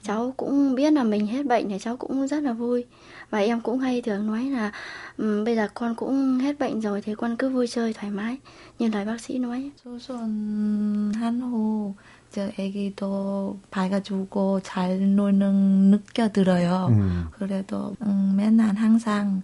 cháu 0.04 0.34
cũng 0.38 0.76
biết 0.76 0.94
là 0.94 1.04
mình 1.04 1.28
hết 1.28 1.46
bệnh 1.46 1.70
thì 1.70 1.78
cháu 1.80 1.98
cũng 1.98 2.28
rất 2.28 2.44
là 2.44 2.54
vui 2.54 2.86
và 3.30 3.40
em 3.40 3.62
cũng 3.62 3.80
hay 3.80 4.02
thường 4.02 4.28
nói 4.28 4.44
là 4.46 4.72
um, 5.18 5.44
bây 5.44 5.56
giờ 5.56 5.68
con 5.74 5.96
cũng 5.96 6.40
hết 6.40 6.60
bệnh 6.60 6.82
rồi 6.82 7.02
thì 7.02 7.16
con 7.16 7.36
cứ 7.36 7.50
vui 7.50 7.68
chơi 7.68 7.94
thoải 7.94 8.12
mái 8.12 8.38
như 8.80 8.90
lời 8.90 9.06
bác 9.06 9.22
sĩ 9.22 9.40
nói. 9.40 9.72
수술한 9.84 11.42
후 11.42 11.94
저 12.32 12.50
아기도 12.60 13.58
밝아지고 13.72 14.60
잘 14.62 15.16
노는 15.16 15.92
느껴들어요. 15.92 16.88
음. 16.90 17.26
그래도 17.32 17.96
음, 18.02 18.36
맨날 18.36 18.76
항상 18.76 19.44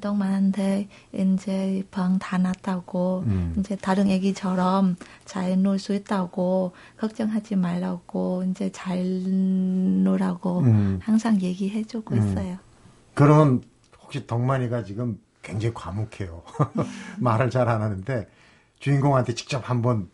동만한테 0.00 0.88
이제 1.12 1.82
병다 1.90 2.38
났다고 2.38 3.24
음. 3.26 3.54
이제 3.58 3.76
다른 3.76 4.08
애기처럼 4.08 4.96
잘 5.24 5.62
놀 5.62 5.78
수 5.78 5.94
있다고 5.94 6.72
걱정하지 6.98 7.56
말라고 7.56 8.44
이제 8.50 8.70
잘 8.72 9.02
놀라고 10.02 10.60
음. 10.60 11.00
항상 11.02 11.40
얘기해주고 11.40 12.14
음. 12.14 12.18
있어요. 12.30 12.58
그러면 13.14 13.62
혹시 14.02 14.26
덕만이가 14.26 14.84
지금 14.84 15.18
굉장히 15.42 15.74
과묵해요. 15.74 16.42
말을 17.18 17.50
잘 17.50 17.68
안 17.68 17.82
하는데 17.82 18.28
주인공한테 18.78 19.34
직접 19.34 19.68
한번 19.68 20.08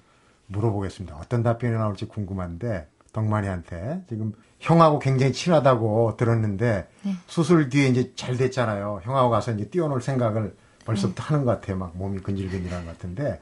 물어보겠습니다. 0.47 1.17
어떤 1.17 1.43
답변이 1.43 1.75
나올지 1.75 2.07
궁금한데 2.07 2.89
덕만이한테 3.13 4.05
지금 4.09 4.33
형하고 4.61 4.99
굉장히 4.99 5.33
친하다고 5.33 6.17
들었는데 6.17 6.89
네. 7.03 7.13
수술 7.27 7.69
뒤에 7.69 7.89
이제 7.89 8.13
잘 8.17 8.37
됐잖아요. 8.37 9.01
형하고 9.05 9.31
가서 9.31 9.53
이제 9.53 9.69
뛰어놀 9.69 10.03
생각을 10.03 10.55
벌써부터 10.85 11.23
네. 11.23 11.29
하는 11.29 11.45
것 11.45 11.53
같아요. 11.53 11.77
막 11.77 11.97
몸이 11.97 12.21
근질근질한 12.21 12.85
것 12.85 12.93
같은데 12.93 13.41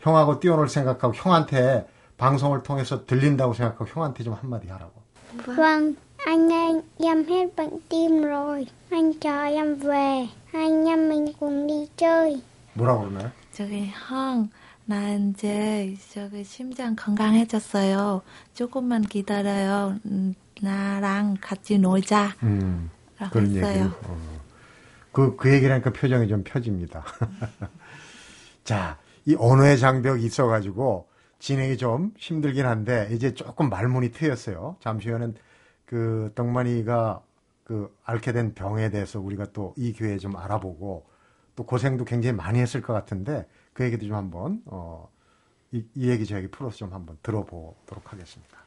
형하고 0.00 0.40
뛰어놀 0.40 0.68
생각하고 0.68 1.14
형한테 1.14 1.86
방송을 2.16 2.62
통해서 2.62 3.06
들린다고 3.06 3.54
생각하고 3.54 3.86
형한테 3.86 4.24
좀 4.24 4.34
한마디 4.34 4.68
하라고. 4.68 4.98
Vâng, 5.46 5.94
anh 6.26 6.48
ơi, 6.50 6.82
em 6.98 7.24
hết 7.24 7.54
bệnh 7.56 7.78
tim 7.88 8.22
rồi. 8.22 8.66
Anh 8.90 9.12
chờ 9.20 9.44
em 9.44 9.76
về. 9.78 10.28
Anh 10.52 10.88
em 10.88 11.08
mình 11.08 11.32
cùng 11.38 11.66
đi 11.66 11.86
chơi. 11.96 12.42
뭐라고 12.74 13.08
그러나요? 13.08 13.30
저기 13.52 13.92
형, 14.08 14.48
나 14.86 15.12
이제 15.14 15.94
저기 16.12 16.44
심장 16.44 16.96
건강해졌어요. 16.96 18.22
조금만 18.54 19.02
기다려요. 19.02 19.96
나랑 20.62 21.38
같이 21.40 21.78
놀자. 21.78 22.34
음, 22.42 22.90
그런 23.30 23.46
했어요. 23.46 23.66
얘기를. 23.66 23.86
어. 24.04 24.38
그, 25.12 25.36
그 25.36 25.52
얘기를 25.52 25.72
하니까 25.72 25.92
표정이 25.92 26.28
좀 26.28 26.44
펴집니다. 26.44 27.04
자, 28.64 28.98
이 29.24 29.34
언어의 29.38 29.78
장벽이 29.78 30.24
있어가지고 30.24 31.08
진행이 31.38 31.76
좀 31.76 32.12
힘들긴 32.16 32.66
한데 32.66 33.08
이제 33.10 33.34
조금 33.34 33.68
말문이 33.68 34.10
트였어요. 34.12 34.76
잠시 34.80 35.08
후에는 35.08 35.34
그 35.84 36.32
덕만이가 36.34 37.22
그 37.64 37.94
앓게 38.04 38.32
된 38.32 38.54
병에 38.54 38.90
대해서 38.90 39.20
우리가 39.20 39.52
또이 39.52 39.92
교회에 39.92 40.18
좀 40.18 40.36
알아보고 40.36 41.06
또 41.54 41.64
고생도 41.64 42.04
굉장히 42.04 42.36
많이 42.36 42.60
했을 42.60 42.80
것 42.80 42.92
같은데 42.92 43.46
그 43.72 43.84
얘기도 43.84 44.06
좀 44.06 44.16
한번 44.16 44.62
어, 44.66 45.08
이, 45.72 45.84
이 45.94 46.08
얘기 46.08 46.24
저에게 46.26 46.48
풀어서 46.48 46.76
좀 46.76 46.92
한번 46.92 47.18
들어보도록 47.22 48.12
하겠습니다. 48.12 48.57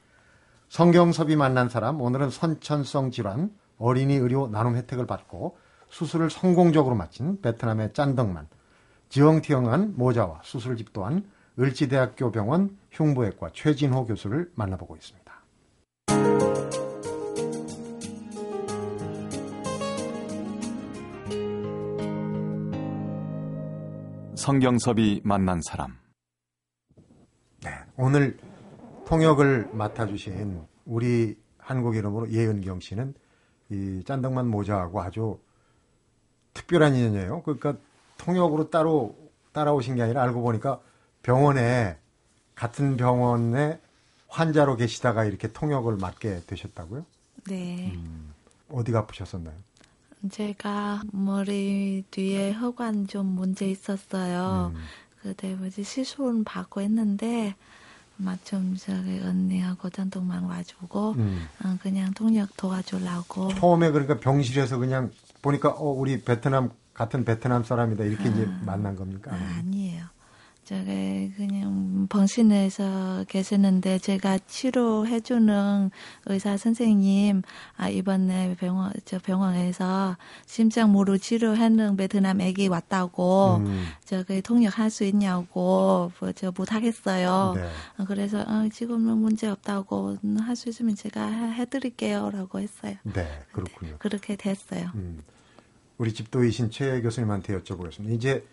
성경섭이 0.72 1.36
만난 1.36 1.68
사람 1.68 2.00
오늘은 2.00 2.30
선천성 2.30 3.12
질환 3.12 3.54
어린이 3.78 4.16
의료 4.16 4.48
나눔 4.48 4.78
혜택을 4.78 5.06
받고 5.06 5.58
수술을 5.90 6.30
성공적으로 6.30 6.96
마친 6.96 7.42
베트남의 7.42 7.92
짠덕만 7.92 8.48
지영티영한 9.10 9.96
모자와 9.98 10.40
수술 10.46 10.78
집도한 10.78 11.30
을지대학교 11.60 12.32
병원 12.32 12.78
흉부외과 12.90 13.50
최진호 13.52 14.06
교수를 14.06 14.50
만나보고 14.56 14.96
있습니다. 14.96 15.30
성경섭이 24.36 25.20
만난 25.26 25.60
사람. 25.62 25.98
네, 27.62 27.72
오늘 27.98 28.38
통역을 29.12 29.72
맡아주신 29.74 30.66
우리 30.86 31.38
한국 31.58 31.98
이름으로 31.98 32.32
예은경 32.32 32.80
씨는 32.80 33.14
이 33.70 34.04
짠덕만 34.06 34.48
모자하고 34.48 35.02
아주 35.02 35.38
특별한 36.54 36.96
인연이에요. 36.96 37.42
그러니까 37.42 37.76
통역으로 38.18 38.70
따로 38.70 39.18
따라오신 39.52 39.96
게 39.96 40.04
아니라 40.04 40.24
알고 40.24 40.42
보니까 40.42 40.80
병원에 41.24 41.98
같은 42.56 42.96
병원에 42.96 43.82
환자로 44.30 44.78
계시다가 44.78 45.26
이렇게 45.26 45.52
통역을 45.52 45.98
맡게 45.98 46.44
되셨다고요? 46.48 47.06
네. 47.50 47.92
음, 47.94 48.34
어디가 48.70 49.00
아프셨었나요? 49.00 49.58
제가 50.32 51.02
머리 51.12 52.06
뒤에 52.12 52.54
혈관 52.54 53.08
좀 53.08 53.26
문제 53.26 53.70
있었어요. 53.70 54.72
음. 54.74 54.82
그때 55.22 55.54
뭐지 55.54 55.84
시술 55.84 56.46
받고 56.46 56.80
했는데 56.80 57.56
저기 58.78 59.20
언니하고 59.20 59.90
전통만 59.90 60.44
와주고 60.44 61.12
음. 61.18 61.48
어, 61.64 61.78
그냥 61.82 62.14
통역 62.14 62.56
도와주려고. 62.58 63.54
처음에 63.56 63.92
그러니까 63.92 64.20
병실에서 64.20 64.78
그냥 64.78 65.12
보니까 65.42 65.70
어 65.70 65.92
우리 65.92 66.22
베트남 66.24 66.70
같은 66.94 67.26
베트남 67.26 67.64
사람이다 67.64 68.04
이렇게 68.04 68.30
아, 68.30 68.32
이제 68.32 68.48
만난 68.66 68.96
겁니까? 68.96 69.32
아, 69.34 69.56
아니에요. 69.60 70.06
저게 70.72 71.34
그냥 71.36 72.08
병실에서 72.08 73.26
계시는데 73.28 74.00
제가 74.00 74.38
치료해주는 74.48 75.92
의사 76.28 76.56
선생님 76.56 77.42
아 77.76 77.90
이번에 77.90 78.56
병원 78.58 78.94
저 79.04 79.20
병원에서 79.20 80.16
심장무로 80.46 81.18
치료하는 81.18 81.98
베트남 81.98 82.40
애기 82.40 82.70
왔다고 82.70 83.58
음. 83.58 83.86
저기 84.06 84.42
통역할 84.42 84.90
수 84.90 85.04
있냐고 85.04 86.14
뭐저 86.22 86.54
못하겠어요. 86.56 87.54
네. 87.58 87.70
어, 87.98 88.06
그래서 88.08 88.40
어, 88.40 88.70
지금은 88.72 89.18
문제 89.18 89.50
없다고 89.50 90.20
할 90.40 90.56
수 90.56 90.70
있으면 90.70 90.96
제가 90.96 91.28
해드릴게요라고 91.28 92.60
했어요. 92.60 92.96
네 93.04 93.28
그렇군요. 93.52 93.92
네, 93.92 93.96
그렇게 94.00 94.36
됐어요. 94.38 94.92
음. 94.96 95.22
우리 95.98 96.14
집도이신 96.14 96.72
최 96.72 97.02
교수님한테 97.02 97.60
여쭤보겠습니다. 97.60 98.12
이제 98.12 98.46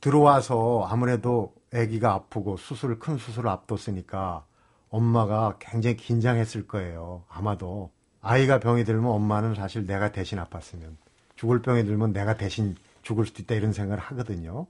들어와서 0.00 0.86
아무래도 0.88 1.52
아기가 1.72 2.12
아프고 2.14 2.56
수술 2.56 2.98
큰 2.98 3.16
수술을 3.16 3.48
앞뒀으니까 3.50 4.44
엄마가 4.88 5.56
굉장히 5.60 5.96
긴장했을 5.96 6.66
거예요. 6.66 7.24
아마도 7.28 7.90
아이가 8.20 8.58
병이 8.58 8.84
들면 8.84 9.06
엄마는 9.06 9.54
사실 9.54 9.86
내가 9.86 10.12
대신 10.12 10.38
아팠으면 10.38 10.96
죽을 11.36 11.62
병이 11.62 11.84
들면 11.84 12.12
내가 12.12 12.36
대신 12.36 12.76
죽을 13.02 13.24
수도 13.24 13.42
있다 13.42 13.54
이런 13.54 13.72
생각을 13.72 14.02
하거든요. 14.02 14.66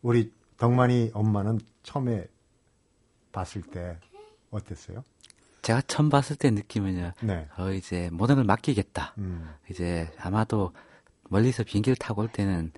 우리 0.00 0.32
덕만이 0.56 1.10
엄마는 1.12 1.60
처음에 1.82 2.26
봤을 3.32 3.62
때 3.62 3.98
어땠어요? 4.50 5.02
제가 5.62 5.82
처음 5.82 6.08
봤을 6.08 6.36
때 6.36 6.50
느낌은요. 6.50 7.12
네. 7.22 7.48
어 7.58 7.72
이제 7.72 8.08
모든 8.12 8.36
걸 8.36 8.44
맡기겠다. 8.44 9.14
음. 9.18 9.50
이제 9.70 10.10
아마도 10.18 10.72
멀리서 11.30 11.64
비행기를 11.64 11.96
타고 11.96 12.22
올 12.22 12.28
때는 12.28 12.70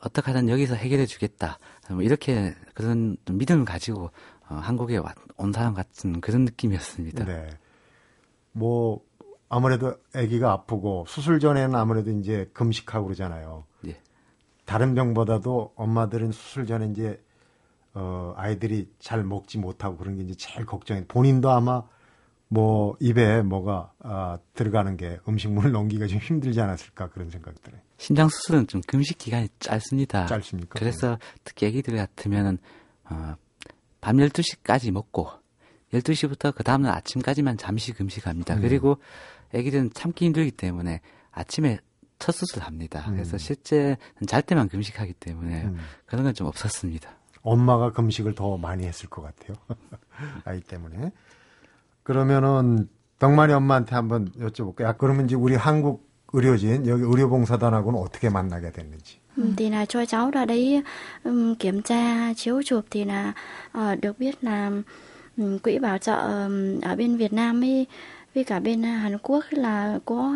어떻게 0.00 0.30
하든 0.30 0.48
여기서 0.48 0.74
해결해 0.74 1.06
주겠다. 1.06 1.58
뭐 1.90 2.02
이렇게 2.02 2.54
그런 2.74 3.16
믿음을 3.30 3.64
가지고 3.64 4.10
어, 4.48 4.54
한국에 4.54 5.00
온 5.36 5.52
사람 5.52 5.74
같은 5.74 6.20
그런 6.20 6.44
느낌이었습니다. 6.44 7.24
네. 7.24 7.48
뭐 8.52 9.00
아무래도 9.48 9.94
아기가 10.14 10.52
아프고 10.52 11.04
수술 11.08 11.40
전에는 11.40 11.74
아무래도 11.74 12.10
이제 12.10 12.50
금식하고 12.52 13.06
그러잖아요. 13.06 13.64
예. 13.86 14.00
다른 14.64 14.94
병보다도 14.94 15.72
엄마들은 15.74 16.32
수술 16.32 16.66
전에 16.66 16.86
이제 16.88 17.22
어 17.94 18.34
아이들이 18.36 18.90
잘 18.98 19.24
먹지 19.24 19.58
못하고 19.58 19.96
그런 19.96 20.16
게 20.16 20.22
이제 20.22 20.34
제일 20.34 20.66
걱정이 20.66 21.06
본인도 21.06 21.50
아마 21.50 21.82
뭐 22.48 22.96
입에 23.00 23.42
뭐가 23.42 23.92
아, 24.00 24.38
들어가는 24.54 24.96
게 24.96 25.18
음식물을 25.28 25.70
넘기기가 25.72 26.06
좀 26.06 26.18
힘들지 26.18 26.60
않았을까 26.60 27.10
그런 27.10 27.30
생각이 27.30 27.60
들어요. 27.62 27.80
심장 27.98 28.28
수술은 28.28 28.66
좀 28.68 28.80
금식 28.86 29.18
기간이 29.18 29.48
짧습니다. 29.60 30.26
짧습니까? 30.26 30.78
그래서 30.78 31.18
특히 31.44 31.66
아기들 31.66 31.96
같으면은 31.96 32.58
어, 33.04 33.34
밤 34.00 34.16
12시까지 34.16 34.90
먹고 34.90 35.28
12시부터 35.92 36.54
그 36.54 36.62
다음날 36.64 36.94
아침까지만 36.94 37.56
잠시 37.58 37.92
금식합니다. 37.92 38.54
음. 38.56 38.62
그리고 38.62 38.98
아기들은 39.54 39.90
참기 39.94 40.26
힘들기 40.26 40.50
때문에 40.52 41.00
아침에 41.32 41.78
첫 42.18 42.32
수술 42.32 42.62
합니다. 42.62 43.04
음. 43.08 43.14
그래서 43.14 43.38
실제 43.38 43.96
잘 44.26 44.42
때만 44.42 44.68
금식하기 44.68 45.14
때문에 45.14 45.64
음. 45.64 45.78
그런 46.06 46.24
건 46.24 46.34
좀 46.34 46.46
없었습니다. 46.46 47.10
엄마가 47.42 47.92
금식을 47.92 48.34
더 48.34 48.56
많이 48.58 48.84
했을 48.86 49.08
것 49.08 49.22
같아요. 49.22 49.56
아이 50.44 50.60
때문에. 50.60 51.12
그러면은 52.08 52.88
덕만이 53.18 53.52
엄마한테 53.52 53.94
한번 53.94 54.32
여쭤볼게요. 54.40 54.86
아, 54.86 54.92
그러면 54.94 55.26
이제 55.26 55.34
우리 55.34 55.54
한국 55.54 56.08
의료진 56.32 56.86
여기 56.86 57.02
의료봉사단하고는 57.02 58.00
어떻게 58.00 58.30
만나게 58.30 58.72
됐는지. 58.72 59.18
Ừ, 59.36 59.52
thì 59.56 59.70
là 59.70 59.84
cho 59.86 60.04
cháu 60.04 60.30
ra 60.30 60.44
đấy 60.44 60.82
um, 61.24 61.54
kiểm 61.54 61.82
tra 61.82 62.34
chiếu 62.34 62.62
chụp 62.62 62.84
thì 62.90 63.04
là 63.04 63.32
uh, 63.78 64.00
được 64.00 64.18
biết 64.18 64.44
là 64.44 64.70
um, 65.36 65.58
quỹ 65.58 65.78
bảo 65.78 65.98
trợ 65.98 66.14
um, 66.14 66.80
ở 66.80 66.96
bên 66.96 67.16
Việt 67.16 67.32
Nam 67.32 67.64
ấy 67.64 67.86
với 68.34 68.44
cả 68.44 68.60
bên 68.60 68.82
Hàn 68.82 69.18
Quốc 69.18 69.44
là 69.50 69.98
có 70.04 70.34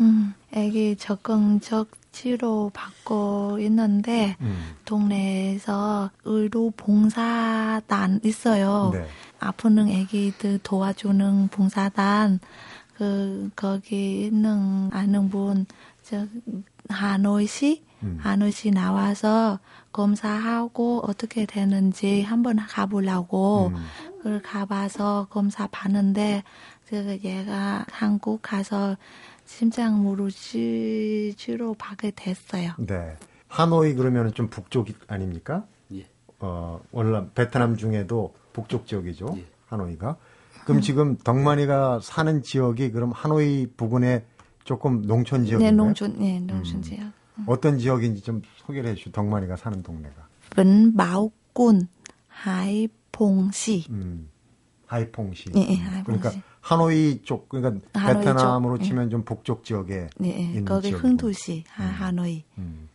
음, 0.00 0.32
애기 0.52 0.96
적응적 0.98 1.84
치료 2.12 2.70
받고 2.74 3.58
있는데 3.60 4.36
음. 4.40 4.74
동네에서 4.84 6.10
의료 6.24 6.70
봉사단 6.70 8.20
있어요. 8.24 8.90
네. 8.92 9.06
아픈 9.38 9.78
애기들 9.88 10.60
도와주는 10.62 11.48
봉사단 11.48 12.40
그 12.96 13.50
거기 13.56 14.26
있는 14.26 14.90
아는 14.92 15.28
분 15.30 15.66
저 16.10 16.26
하노이시 16.88 17.84
음. 18.02 18.18
하노이시 18.20 18.72
나와서 18.72 19.60
검사하고 19.92 21.04
어떻게 21.06 21.46
되는지 21.46 22.22
한번 22.22 22.56
가보려고 22.56 23.70
음. 23.72 23.76
그 24.22 24.40
가봐서 24.42 25.28
검사 25.30 25.68
받는데 25.68 26.42
그 26.88 27.20
얘가 27.22 27.86
한국 27.92 28.42
가서 28.42 28.96
심장 29.50 30.02
무릎 30.04 30.30
치료 30.30 31.74
받게 31.74 32.12
됐어요. 32.14 32.72
네. 32.78 33.16
하노이 33.48 33.94
그러면 33.94 34.32
좀 34.32 34.48
북쪽 34.48 34.86
아닙니까? 35.08 35.66
예. 35.92 36.06
어, 36.38 36.80
원래 36.92 37.26
베트남 37.34 37.76
중에도 37.76 38.32
북쪽 38.52 38.86
지역이죠. 38.86 39.34
예. 39.36 39.44
하노이가. 39.66 40.16
그럼 40.64 40.78
음. 40.78 40.80
지금 40.80 41.16
덕만이가 41.18 41.98
사는 42.00 42.42
지역이 42.42 42.92
그럼 42.92 43.10
하노이 43.10 43.66
부근에 43.76 44.24
조금 44.62 45.02
농촌 45.02 45.44
지역인가요? 45.44 45.70
네, 45.70 45.76
농촌, 45.76 46.18
네, 46.20 46.38
농촌 46.40 46.76
음. 46.76 46.82
지역. 46.82 47.02
음. 47.38 47.44
어떤 47.46 47.76
지역인지 47.76 48.22
좀 48.22 48.42
소개를 48.64 48.90
해주시죠. 48.90 49.10
덕만이가 49.10 49.56
사는 49.56 49.82
동네가. 49.82 50.28
분마오군 50.50 51.88
하이퐁시. 52.28 53.86
음, 53.90 54.30
하이퐁시. 54.86 55.50
네, 55.50 55.66
네, 55.66 55.74
하이퐁시. 55.76 56.04
그러니까 56.20 56.49
하노이 56.60 57.22
쪽, 57.22 57.48
그러니까 57.48 57.86
하노이 57.98 58.24
베트남으로 58.24 58.78
쪽. 58.78 58.84
치면 58.84 59.04
네. 59.04 59.10
좀 59.10 59.24
북쪽 59.24 59.64
지역에 59.64 60.08
네, 60.18 60.28
네. 60.28 60.40
있는 60.40 60.64
거기 60.64 60.90
흥도시 60.90 61.64
하, 61.68 61.84
음. 61.84 61.90
하노이. 61.90 62.44
음. 62.58 62.88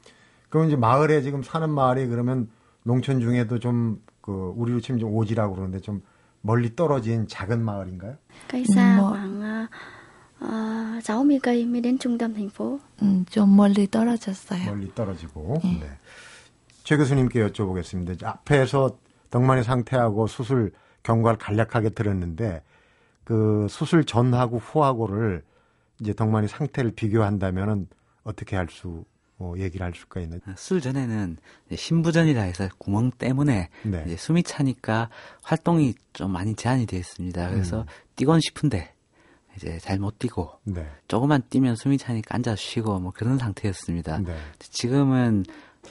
그럼 0.49 0.67
이제 0.67 0.75
마을에 0.75 1.21
지금 1.21 1.43
사는 1.43 1.69
마을이 1.69 2.07
그러면 2.07 2.49
농촌 2.83 3.19
중에도 3.19 3.59
좀 3.59 3.99
그 4.25 4.53
우리로 4.57 4.79
치면 4.81 4.99
좀 4.99 5.13
오지라고 5.13 5.53
그러는데 5.53 5.79
좀 5.81 6.01
멀리 6.41 6.75
떨어진 6.75 7.27
작은 7.27 7.63
마을인가요? 7.63 8.17
Uh, 10.41 10.99
60 10.99 11.39
cây 11.41 11.63
mới 11.65 11.81
đến 11.81 11.97
trung 11.97 12.17
tâm 12.17 12.33
thành 12.33 12.49
phố. 12.49 12.79
음, 13.01 13.23
좀 13.29 13.55
멀리 13.55 13.87
떨어졌어요. 13.87 14.65
멀리 14.65 14.93
떨어지고. 14.93 15.61
네. 15.63 15.79
네. 15.79 15.89
최 16.83 16.97
교수님께 16.97 17.47
여쭤보겠습니다. 17.47 18.21
앞에서 18.25 18.97
덕만의 19.29 19.63
상태하고 19.63 20.27
수술 20.27 20.73
경과를 21.03 21.37
간략하게 21.37 21.89
들었는데 21.91 22.63
그 23.25 23.67
수술 23.69 24.05
전하고 24.05 24.59
후하고를 24.59 25.43
이제 25.99 26.13
덕만이 26.13 26.47
상태를 26.47 26.91
비교한다면은 26.91 27.87
어떻게 28.23 28.55
할수 28.55 29.03
어, 29.37 29.53
얘기를 29.57 29.85
할 29.85 29.93
수가 29.93 30.21
있는. 30.21 30.39
술 30.55 30.79
전에는 30.79 31.37
신부전이라 31.75 32.41
해서 32.43 32.69
구멍 32.77 33.11
때문에 33.11 33.69
네. 33.83 34.03
이제 34.05 34.15
숨이 34.15 34.43
차니까 34.43 35.09
활동이 35.43 35.93
좀 36.13 36.31
많이 36.31 36.55
제한이 36.55 36.85
되어 36.85 36.99
있습니다. 36.99 37.49
그래서 37.49 37.81
음. 37.81 37.85
뛰곤 38.15 38.39
싶은데 38.39 38.93
이제 39.57 39.77
잘 39.79 39.99
못 39.99 40.19
뛰고 40.19 40.51
네. 40.63 40.89
조금만 41.07 41.41
뛰면 41.49 41.75
숨이 41.75 41.97
차니까 41.97 42.35
앉아 42.35 42.55
쉬고 42.55 42.99
뭐 42.99 43.11
그런 43.13 43.37
상태였습니다. 43.37 44.19
네. 44.19 44.35
지금은 44.59 45.43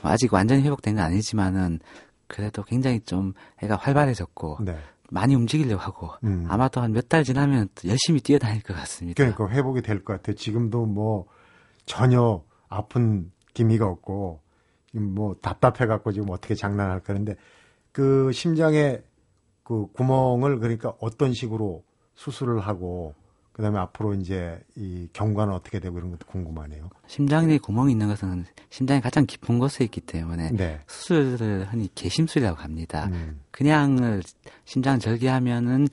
아직 0.02 0.32
완전히 0.32 0.62
회복된 0.62 0.96
건 0.96 1.04
아니지만은 1.04 1.80
그래도 2.26 2.62
굉장히 2.62 3.00
좀 3.00 3.34
애가 3.62 3.76
활발해졌고 3.76 4.58
네. 4.62 4.78
많이 5.10 5.34
움직이려고 5.34 5.80
하고 5.82 6.10
음. 6.24 6.46
아마도 6.48 6.80
한 6.80 6.92
몇 6.92 7.08
달 7.08 7.24
지나면 7.24 7.68
열심히 7.86 8.20
뛰어다닐 8.20 8.62
것 8.62 8.74
같습니다. 8.74 9.16
그러니까 9.22 9.48
회복이 9.48 9.82
될 9.82 10.02
것 10.04 10.14
같아요. 10.14 10.36
지금도 10.36 10.86
뭐 10.86 11.26
전혀 11.86 12.42
아픈 12.68 13.30
기미가 13.52 13.86
없고 13.86 14.40
뭐 14.94 15.34
답답해 15.42 15.86
갖고 15.86 16.12
지금 16.12 16.30
어떻게 16.30 16.54
장난할 16.54 17.00
거는데 17.00 17.36
그 17.92 18.32
심장에 18.32 19.00
그 19.62 19.86
구멍을 19.92 20.58
그러니까 20.58 20.94
어떤 21.00 21.32
식으로 21.32 21.84
수술을 22.14 22.60
하고 22.60 23.14
그다음에 23.54 23.78
앞으로 23.78 24.14
이제 24.14 24.60
이 24.74 25.08
경과는 25.12 25.54
어떻게 25.54 25.78
되고 25.78 25.96
이런 25.96 26.10
것도 26.10 26.26
궁금하네요. 26.26 26.90
심장에 27.06 27.56
구멍이 27.58 27.92
있는 27.92 28.08
것은 28.08 28.44
심장이 28.68 29.00
가장 29.00 29.26
깊은 29.26 29.60
곳에 29.60 29.84
있기 29.84 30.00
때문에 30.00 30.50
네. 30.50 30.80
수술을 30.88 31.68
흔히 31.70 31.88
개심술이라고 31.94 32.60
합니다. 32.60 33.06
음. 33.12 33.40
그냥 33.52 34.20
심장 34.64 34.98
절개하면은 34.98 35.86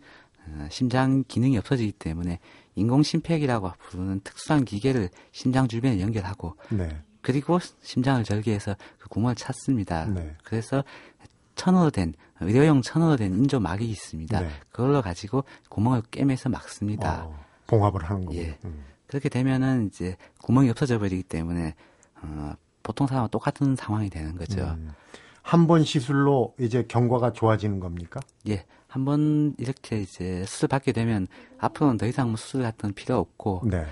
어, 0.48 0.68
심장 0.72 1.24
기능이 1.28 1.56
없어지기 1.60 1.92
때문에 1.94 2.40
인공 2.74 3.04
심폐기라고 3.04 3.72
부르는 3.90 4.22
특수한 4.24 4.66
기계를 4.66 5.10
심장 5.32 5.68
주변에 5.68 6.02
연결하고 6.02 6.56
네. 6.72 7.04
그리고 7.22 7.60
심장을 7.84 8.24
절개해서 8.24 8.76
그 8.98 9.08
구멍을 9.10 9.36
찾습니다. 9.36 10.06
네. 10.06 10.36
그래서 10.44 10.84
천으로 11.54 11.92
된 11.92 12.16
의료용 12.40 12.82
천으로 12.82 13.18
된 13.18 13.34
인조막이 13.34 13.88
있습니다. 13.88 14.40
네. 14.40 14.50
그걸로 14.72 15.04
가지고 15.04 15.44
구멍을 15.70 16.02
꿰매서 16.10 16.50
막습니다. 16.50 17.26
어, 17.26 17.51
봉합을 17.72 18.04
하는 18.04 18.26
거고. 18.26 18.38
예. 18.38 18.58
음. 18.66 18.84
그렇게 19.08 19.30
되면은 19.30 19.88
이제 19.88 20.18
구멍이 20.44 20.70
없어져 20.70 21.00
버리기 21.00 21.24
때문에 21.24 21.74
어, 22.22 22.54
보통 22.84 23.08
사람과 23.08 23.28
똑같은 23.30 23.76
상황이 23.76 24.10
되는 24.10 24.36
거죠. 24.36 24.62
음. 24.62 24.92
한번 25.42 25.84
시술로 25.84 26.54
이제 26.60 26.84
경과가 26.88 27.34
좋아지는 27.34 27.80
겁니까? 27.80 28.20
예. 28.50 28.66
한 28.88 29.06
번 29.06 29.56
이렇게 29.58 30.02
이제 30.02 30.44
수술 30.46 30.68
받게 30.68 30.92
되면 30.92 31.26
앞으로는 31.60 31.98
더 31.98 32.06
이상 32.06 32.28
뭐 32.28 32.36
수술 32.36 32.62
같은 32.64 32.94
필요 32.94 33.18
없고 33.18 33.62
네. 33.66 33.86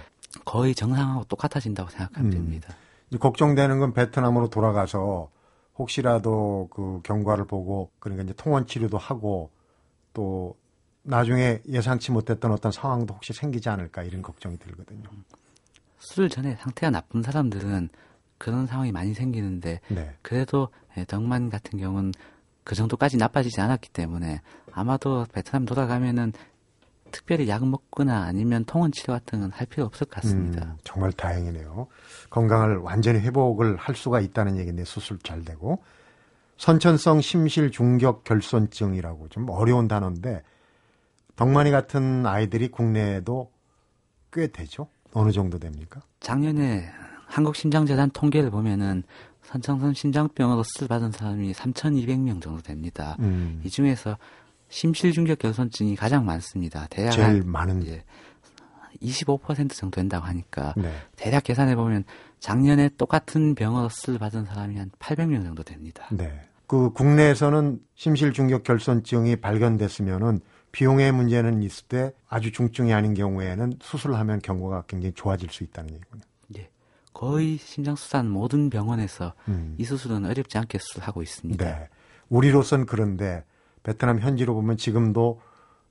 거의 0.44 0.76
정상하고 0.76 1.24
똑같아진다고 1.24 1.90
생각하면 1.90 2.32
음. 2.32 2.32
됩니다. 2.34 2.76
걱정되는 3.18 3.80
건 3.80 3.94
베트남으로 3.94 4.50
돌아가서 4.50 5.30
혹시라도 5.78 6.68
그 6.72 7.00
경과를 7.04 7.46
보고 7.48 7.90
그러니까 8.00 8.26
이제 8.26 8.34
통원 8.36 8.68
치료도 8.68 8.98
하고 8.98 9.52
또 10.14 10.56
나중에 11.04 11.62
예상치 11.68 12.12
못했던 12.12 12.52
어떤 12.52 12.72
상황도 12.72 13.14
혹시 13.16 13.34
생기지 13.34 13.70
않을까 13.70 14.04
이런 14.04 14.22
걱정이 14.22 14.58
들거든요. 14.58 15.04
술 16.00 16.30
전에 16.30 16.56
상태가 16.56 16.90
나쁜 16.92 17.24
사람들은 17.24 17.90
그런 18.38 18.68
상황이 18.68 18.92
많이 18.92 19.14
생기는데 19.14 19.82
네. 19.90 20.14
그래도 20.22 20.70
예, 20.98 21.06
덕만 21.06 21.50
같은 21.50 21.80
경우는 21.80 22.14
그 22.64 22.76
정도까지 22.76 23.18
나빠지지 23.18 23.60
않았기 23.60 23.90
때문에 23.90 24.42
아마도 24.72 25.26
베트남 25.34 25.66
돌아가면은 25.66 26.32
특별히 27.12 27.50
약 27.50 27.66
먹거나 27.66 28.24
아니면 28.24 28.64
통원 28.66 28.92
치료 28.92 29.14
같은 29.14 29.40
건 29.40 29.52
할 29.52 29.66
필요 29.66 29.86
없을 29.86 30.06
것 30.06 30.22
같습니다. 30.22 30.64
음, 30.64 30.78
정말 30.84 31.12
다행이네요. 31.12 31.88
건강을 32.30 32.78
완전히 32.78 33.20
회복을 33.20 33.78
할 33.78 33.96
수가 33.96 34.20
있다는 34.20 34.58
얘기인데 34.58 34.84
수술 34.86 35.18
잘 35.20 35.44
되고 35.44 35.84
선천성 36.58 37.22
심실 37.22 37.72
중격 37.72 38.24
결손증이라고 38.26 39.30
좀 39.30 39.50
어려운 39.50 39.88
단어인데 39.88 40.44
덕만이 41.40 41.72
같은 41.72 42.26
아이들이 42.26 42.68
국내에도 42.68 43.50
꽤 44.34 44.48
되죠. 44.48 44.90
어느 45.14 45.32
정도 45.32 45.58
됩니까? 45.58 46.02
작년에 46.20 46.92
한국심장재단 47.28 48.10
통계를 48.12 48.52
보면은 48.52 49.04
선천성 49.44 49.94
심장병으로 49.94 50.64
수술 50.64 50.90
받은 50.90 51.14
사람이 51.14 51.54
3,200명 51.54 52.42
정도 52.42 52.62
됩니다. 52.62 53.16
음. 53.20 53.62
이 53.64 53.70
중에서 53.70 54.18
심실중격 54.68 55.40
결손증이 55.40 55.96
가장 55.96 56.26
많습니다. 56.26 56.88
대략 56.90 57.12
제일 57.12 57.44
많은 57.44 57.88
예, 57.88 58.04
25% 59.02 59.72
정도 59.72 59.96
된다고 59.96 60.26
하니까 60.26 60.74
네. 60.76 60.92
대략 61.16 61.46
계산해 61.46 61.78
보면 61.78 62.04
작년에 62.40 62.90
똑같은 62.98 63.56
병으로 63.56 63.88
수술 63.88 64.20
받은 64.20 64.44
사람이 64.44 64.78
한 64.78 64.92
800명 65.00 65.44
정도 65.44 65.64
됩니다. 65.64 66.10
네. 66.12 66.38
그 66.68 66.92
국내에서는 66.92 67.80
심실중격 67.96 68.64
결손증이 68.64 69.38
발견됐으면은 69.38 70.42
비용의 70.72 71.12
문제는 71.12 71.64
있을 71.64 71.88
때 71.88 72.14
아주 72.28 72.52
중증이 72.52 72.94
아닌 72.94 73.14
경우에는 73.14 73.80
수술하면 73.82 74.40
경과가 74.40 74.84
굉장히 74.88 75.14
좋아질 75.14 75.50
수 75.50 75.64
있다는 75.64 75.94
얘기군요. 75.94 76.22
예. 76.58 76.70
거의 77.14 77.58
심장수산 77.58 78.30
모든 78.30 78.70
병원에서 78.70 79.34
음. 79.48 79.76
이 79.78 79.84
수술은 79.84 80.26
어렵지 80.26 80.58
않게 80.58 80.78
수술하고 80.78 81.22
있습니다. 81.22 81.64
네. 81.64 81.90
우리로선 82.30 82.86
그런데 82.86 83.44
베트남 83.84 84.20
현지로 84.20 84.54
보면 84.54 84.78
지금도 84.78 85.42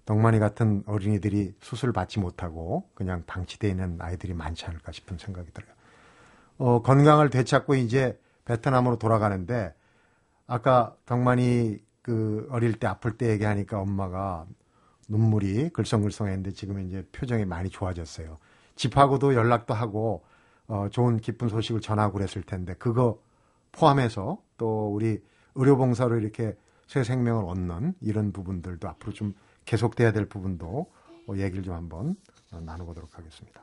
덕만이 0.05 0.39
같은 0.39 0.83
어린이들이 0.87 1.55
수술을 1.61 1.93
받지 1.93 2.19
못하고 2.19 2.89
그냥 2.95 3.25
방치되어 3.27 3.71
있는 3.71 3.99
아이들이 4.01 4.33
많지 4.33 4.65
않을까 4.65 4.93
싶은 4.93 5.19
생각이 5.19 5.53
들어요. 5.53 5.71
어, 6.57 6.83
건강을 6.83 7.31
되찾고 7.31 7.75
이제 7.75 8.19
베트남으로 8.47 8.99
돌아가는데 8.99 9.75
아까 10.47 10.97
덕만이 11.05 11.79
그 12.01 12.49
어릴 12.51 12.73
때 12.79 12.87
아플 12.87 13.19
때 13.19 13.29
얘기하니까 13.31 13.81
엄마가 13.81 14.47
눈물이 15.09 15.71
글썽글썽했는데 15.71 16.53
지금 16.53 16.81
이제 16.81 17.07
표정이 17.13 17.45
많이 17.45 17.71
좋아졌어요. 17.71 18.39
집하고도 18.77 19.35
연락도 19.35 19.75
하고 19.75 20.23
어, 20.69 20.89
좋은 20.91 21.19
기쁜 21.19 21.49
소식을 21.49 21.81
전하고 21.81 22.13
그랬을 22.13 22.43
텐데 22.43 22.75
그거 22.75 23.21
포함해서 23.73 24.39
또 24.59 24.93
우리 24.93 25.23
의료봉사로 25.55 26.19
이렇게 26.19 26.57
새 26.87 27.03
생명을 27.03 27.45
얻는 27.45 27.95
이런 28.01 28.33
부분들도 28.33 28.87
앞으로 28.89 29.13
좀 29.13 29.35
계속돼야 29.65 30.13
될 30.13 30.27
부분도 30.27 30.87
어, 31.27 31.35
얘기를 31.37 31.63
좀 31.63 31.75
한번 31.75 32.17
어, 32.53 32.61
나눠보도록 32.61 33.17
하겠습니다. 33.17 33.63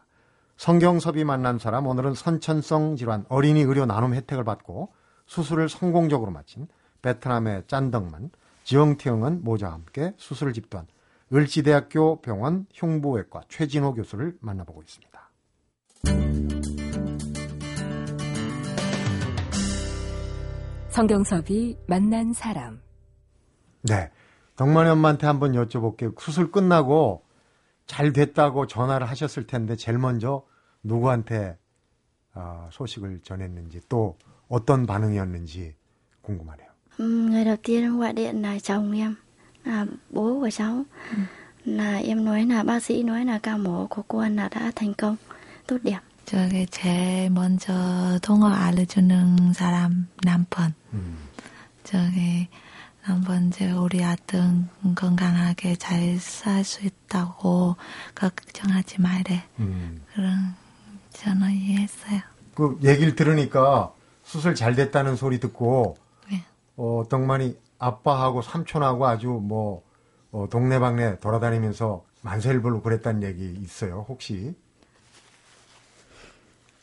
성경섭이 0.58 1.26
만난 1.26 1.60
사람 1.60 1.86
오늘은 1.86 2.14
선천성 2.14 2.96
질환 2.96 3.26
어린이 3.30 3.62
의료 3.62 3.86
나눔 3.86 4.14
혜택을 4.14 4.44
받고 4.44 4.94
수술을 5.26 5.70
성공적으로 5.70 6.32
마친 6.32 6.68
베트남의 7.02 7.64
짠덕만 7.68 8.32
지영티영은 8.64 9.44
모자와 9.44 9.74
함께 9.74 10.14
수술을 10.18 10.54
집도한 10.54 10.88
을지대학교 11.34 12.22
병원 12.22 12.66
흉부외과 12.74 13.42
최진호 13.50 13.94
교수를 13.94 14.38
만나보고 14.42 14.82
있습니다. 14.84 15.32
성경섭이 20.90 21.78
만난 21.88 22.32
사람. 22.32 22.80
네. 23.82 24.10
덕만이 24.56 24.90
엄마한테 24.92 25.28
한번 25.28 25.52
여쭤볼게요. 25.52 26.18
수술 26.20 26.52
끝나고 26.52 27.26
잘 27.86 28.14
됐다고 28.14 28.68
전화를 28.68 29.10
하셨을 29.10 29.46
텐데 29.46 29.76
제일 29.76 29.98
먼저 29.98 30.46
누구한테 30.84 31.58
어, 32.34 32.70
소식을 32.72 33.22
전했는지 33.24 33.82
또 33.90 34.18
어떤 34.48 34.86
반응이었는지 34.86 35.76
궁금하네요. 36.22 36.70
음, 37.00 37.30
người 37.30 37.44
đầu 37.44 37.58
tiên 37.58 38.00
gọi 38.00 38.14
điện 38.14 38.42
là 38.42 38.60
chồng 38.60 38.92
em. 38.92 39.25
Là 39.66 39.86
bố 40.10 40.40
của 40.40 40.50
cháu 40.50 40.84
ừ. 41.12 41.18
là 41.66 41.98
em 41.98 42.26
nói 42.26 42.46
là 42.46 42.64
bác 42.64 42.84
sĩ 42.84 43.04
nói 43.04 43.26
là 43.26 43.40
ca 43.40 43.58
mổ 43.58 43.88
của 43.88 44.02
cô 44.08 44.22
là 44.22 44.50
đã 44.52 44.72
thành 44.76 44.94
công 44.94 45.16
tốt 45.68 45.78
đẹp. 45.84 46.00
저게 46.26 46.66
제일 46.66 47.30
먼저 47.30 48.18
통화 48.24 48.56
알려주는 48.66 49.54
사람 49.54 50.08
남편. 50.24 50.74
음. 50.94 51.18
저기 51.84 52.48
남편 53.06 53.50
이제 53.50 53.72
우리 53.72 54.04
아들 54.04 54.42
건강하게 54.96 55.76
잘 55.76 56.18
살 56.20 56.64
수 56.64 56.84
있다고 56.86 57.76
걱정하지 58.16 59.02
말래. 59.02 59.44
음. 59.60 60.02
그런 60.14 60.56
전화 61.14 61.52
이해했어요. 61.52 62.22
그 62.56 62.80
얘기를 62.84 63.16
들으니까 63.16 63.94
수술 64.24 64.56
잘 64.56 64.76
됐다는 64.76 65.16
소리 65.16 65.40
듣고 65.40 65.98
네. 66.32 66.42
어, 66.78 67.04
덕만이 67.08 67.56
아빠하고 67.78 68.42
삼촌하고 68.42 69.06
아주 69.08 69.28
뭐 69.28 69.84
어, 70.32 70.48
동네방네 70.50 71.20
돌아다니면서 71.20 72.04
만세를 72.22 72.62
불고 72.62 72.82
그랬다는 72.82 73.24
얘기 73.24 73.54
있어요. 73.62 74.06
혹시 74.10 74.56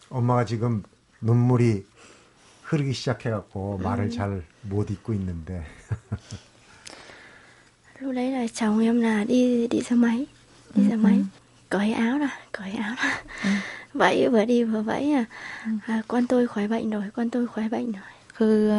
엄마가 0.08 0.44
지금 0.44 0.82
눈물이 1.20 1.86
흐르기 2.62 2.92
시작해갖고 2.92 3.76
음. 3.76 3.82
말을 3.82 4.10
잘 4.10 4.44
못 4.62 4.90
잇고 4.90 5.12
있는데. 5.14 5.64
lúc 8.00 8.12
đấy 8.14 8.30
là 8.32 8.46
chồng 8.54 8.80
em 8.80 9.00
là 9.00 9.24
đi 9.24 9.66
đi 9.68 9.82
xe 9.82 9.96
máy 9.96 10.26
đi 10.74 10.88
xe 10.88 10.96
máy 10.96 11.24
cởi 11.68 11.92
áo 11.92 12.18
ra 12.18 12.28
cởi 12.52 12.72
áo 12.72 12.94
ra 13.02 13.22
vẫy 13.94 14.28
vừa 14.28 14.44
đi 14.44 14.64
vừa 14.64 14.82
vẫy 14.82 15.12
à, 15.12 15.24
à 15.86 16.02
con 16.08 16.26
tôi 16.26 16.48
khỏi 16.48 16.68
bệnh 16.68 16.90
rồi 16.90 17.04
con 17.14 17.30
tôi 17.30 17.46
khỏi 17.46 17.68
bệnh 17.68 17.92
rồi 17.92 18.02
그 18.34 18.70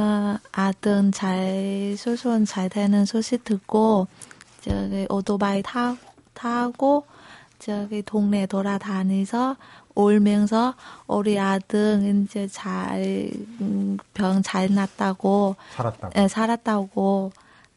아들 0.51 1.11
잘 1.11 1.95
수술 1.97 2.45
잘 2.45 2.69
되는 2.69 3.05
소식 3.05 3.43
듣고 3.43 4.07
저기 4.61 5.05
오토바이 5.09 5.61
타, 5.61 5.95
타고 6.33 7.05
저기 7.59 8.01
동네 8.01 8.45
돌아다니서 8.45 9.55
울면서 9.95 10.73
우리 11.07 11.39
아들 11.39 12.23
이제 12.25 12.47
잘 12.47 13.31
병 14.13 14.41
잘 14.41 14.73
났다고 14.73 15.55
살았다고 15.75 16.13
네, 16.13 16.27
살았다고 16.27 17.31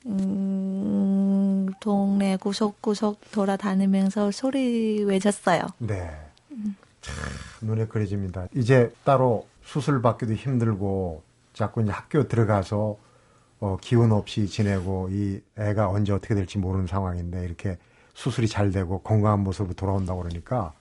음, 0.06 1.68
동네 1.80 2.36
구석구석 2.36 3.32
돌아다니면서 3.32 4.30
소리 4.30 5.02
외쳤어요. 5.04 5.62
네. 5.78 6.10
참 7.00 7.14
눈에 7.62 7.86
그려집니다. 7.86 8.46
이제 8.54 8.92
따로 9.04 9.46
수술 9.64 10.02
받기도 10.02 10.34
힘들고 10.34 11.22
자꾸 11.56 11.80
이제 11.80 11.90
학교 11.90 12.28
들어가서 12.28 12.98
어, 13.60 13.78
기운 13.80 14.12
없이 14.12 14.46
지내고 14.46 15.08
이 15.10 15.40
애가 15.56 15.88
언제 15.88 16.12
어떻게 16.12 16.34
될지 16.34 16.58
모르는 16.58 16.86
상황인데 16.86 17.46
이렇게 17.46 17.78
수술이 18.12 18.46
잘 18.46 18.70
되고 18.70 19.00
건강한 19.00 19.40
모습으로 19.40 19.72
돌아온다고 19.72 20.20
그러니까 20.20 20.74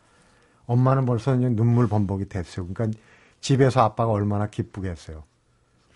엄마는 0.68 1.06
벌써 1.06 1.34
이제 1.34 1.48
눈물 1.48 1.88
범벅이 1.88 2.28
됐어요. 2.28 2.68
그러니까 2.68 3.00
집에서 3.40 3.84
아빠가 3.84 4.12
얼마나 4.12 4.48
기쁘겠어요. 4.48 5.24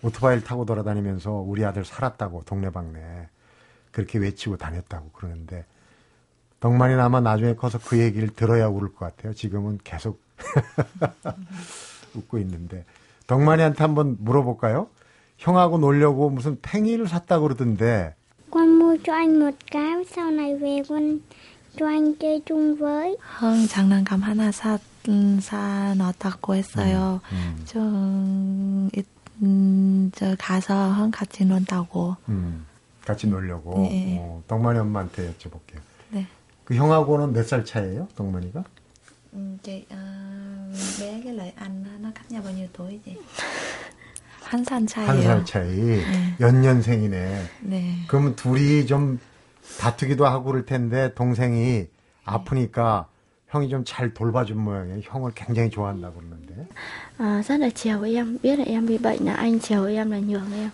오토바이를 0.02 0.42
타고 0.42 0.64
돌아다니면서 0.64 1.30
우리 1.30 1.62
아들 1.62 1.84
살았다고 1.84 2.44
동네방네 2.44 3.28
그렇게 3.92 4.18
외치고 4.18 4.56
다녔다고 4.56 5.10
그러는데 5.10 5.66
덕만이 6.60 6.94
아마 6.94 7.20
나중에 7.20 7.54
커서 7.54 7.78
그 7.78 7.98
얘기를 7.98 8.30
들어야 8.30 8.68
울을 8.68 8.94
것 8.94 9.00
같아요. 9.00 9.34
지금은 9.34 9.78
계속 9.84 10.22
웃고 12.16 12.38
있는데 12.38 12.86
덕만이한테 13.34 13.84
한번 13.84 14.16
물어볼까요? 14.18 14.88
형하고 15.38 15.78
놀려고 15.78 16.30
무슨 16.30 16.58
팽이를 16.60 17.06
샀다고 17.06 17.44
그러던데. 17.46 18.14
Con 18.50 18.78
mua 18.80 18.96
cho 19.04 19.12
anh 19.14 19.38
một 19.38 19.54
cái, 19.70 20.04
sau 20.10 20.30
này 20.32 20.56
về 20.56 20.82
con 20.88 21.20
cho 21.78 21.86
anh 21.86 22.14
chơi 22.18 22.42
chung 22.44 22.76
với. 22.76 23.16
형 23.38 23.68
장난감 23.68 24.20
하나 24.22 24.50
사, 24.50 24.78
음, 25.08 25.38
사 25.40 25.94
넣었다고 25.96 26.56
했어요. 26.56 27.20
음, 27.32 27.36
음. 27.56 27.64
좀, 27.66 28.90
음, 29.42 30.10
저 30.12 30.34
가서 30.36 30.92
형 30.94 31.12
같이 31.12 31.44
논다고. 31.44 32.16
음, 32.28 32.66
같이 33.06 33.28
놀려고. 33.28 33.78
네. 33.88 34.18
어, 34.20 34.42
덕만이 34.48 34.80
엄마한테 34.80 35.32
여쭤볼게요. 35.32 35.78
네. 36.10 36.26
그 36.64 36.74
형하고는 36.74 37.32
몇 37.32 37.44
살 37.46 37.64
차이예요, 37.64 38.08
덕만이가? 38.16 38.64
음, 39.32 39.58
chị 39.62 39.84
uh, 39.92 41.00
bé 41.00 41.20
cái 41.24 41.32
lợi 41.34 41.52
anh 41.56 41.84
nó 42.00 42.08
cách 42.14 42.30
nhau 42.30 42.42
bao 42.44 42.52
nhiêu 42.52 42.68
tuổi 42.72 43.00
chị? 43.04 43.12
한 44.42 44.64
살 44.64 44.86
차이요. 44.86 45.06
한살 45.06 45.44
차이. 45.44 45.76
네. 45.76 46.34
연년생이네. 46.40 47.42
네. 47.60 47.94
그러면 48.08 48.34
둘이 48.34 48.84
좀 48.86 49.18
다투기도 49.78 50.26
하고 50.26 50.44
그럴 50.44 50.66
텐데 50.66 51.14
동생이 51.14 51.86
아프니까 52.24 53.06
형이 53.50 53.68
좀 53.68 53.84
잘 53.84 54.12
돌봐준 54.14 54.58
모양이에요. 54.58 55.00
형을 55.04 55.32
굉장히 55.36 55.70
좋아한다고 55.70 56.14
그러는데. 56.20 56.66
À, 57.18 57.42
rất 57.42 57.60
là 57.60 57.70
chiều 57.70 58.02
em, 58.02 58.38
biết 58.42 58.56
là 58.58 58.64
em 58.64 58.86
bị 58.86 58.98
bệnh 58.98 59.24
là 59.24 59.34
anh 59.34 59.58
chiều 59.60 59.86
em 59.86 60.10
là 60.10 60.18
nhường 60.18 60.52
em. 60.52 60.70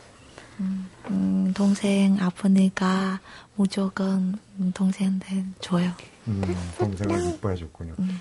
음, 0.61 0.89
음, 1.11 1.53
동생 1.55 2.17
아프니까 2.19 3.21
무조건 3.57 4.39
동생한테 4.75 5.45
줘요. 5.61 5.91
음, 6.29 6.43
동생을 6.79 7.35
이뻐해 7.35 7.57
줬군요. 7.57 7.93
음. 7.99 8.21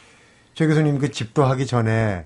최 0.55 0.67
교수님 0.67 0.99
그 0.99 1.11
집도하기 1.11 1.67
전에 1.67 2.25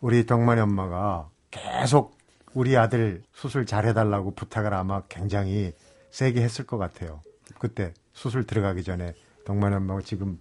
우리 0.00 0.24
덕만이 0.24 0.58
엄마가 0.62 1.28
계속 1.50 2.16
우리 2.54 2.76
아들 2.78 3.22
수술 3.34 3.66
잘해달라고 3.66 4.34
부탁을 4.34 4.72
아마 4.72 5.02
굉장히 5.02 5.74
세게 6.10 6.40
했을 6.40 6.66
것 6.66 6.78
같아요. 6.78 7.20
그때 7.58 7.92
수술 8.14 8.44
들어가기 8.44 8.82
전에 8.82 9.12
덕만이 9.44 9.76
엄마가 9.76 10.00
지금 10.00 10.40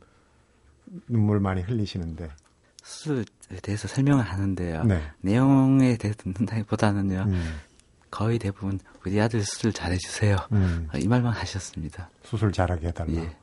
눈물 1.09 1.41
많이 1.41 1.61
흘리시는데 1.61 2.29
수술에 2.81 3.25
대해서 3.61 3.89
설명을 3.89 4.23
하는데요. 4.23 4.85
네. 4.85 5.01
내용에 5.19 5.97
대해서 5.97 6.17
듣는다기보다는요. 6.23 7.25
음. 7.27 7.59
거의 8.09 8.39
대부분 8.39 8.79
우리 9.05 9.19
아들 9.19 9.43
수술 9.43 9.73
잘해주세요. 9.73 10.37
음. 10.53 10.87
이 10.95 11.05
말만 11.09 11.33
하셨습니다. 11.33 12.09
수술 12.23 12.53
잘하게 12.53 12.87
해달라. 12.87 13.11
예. 13.15 13.35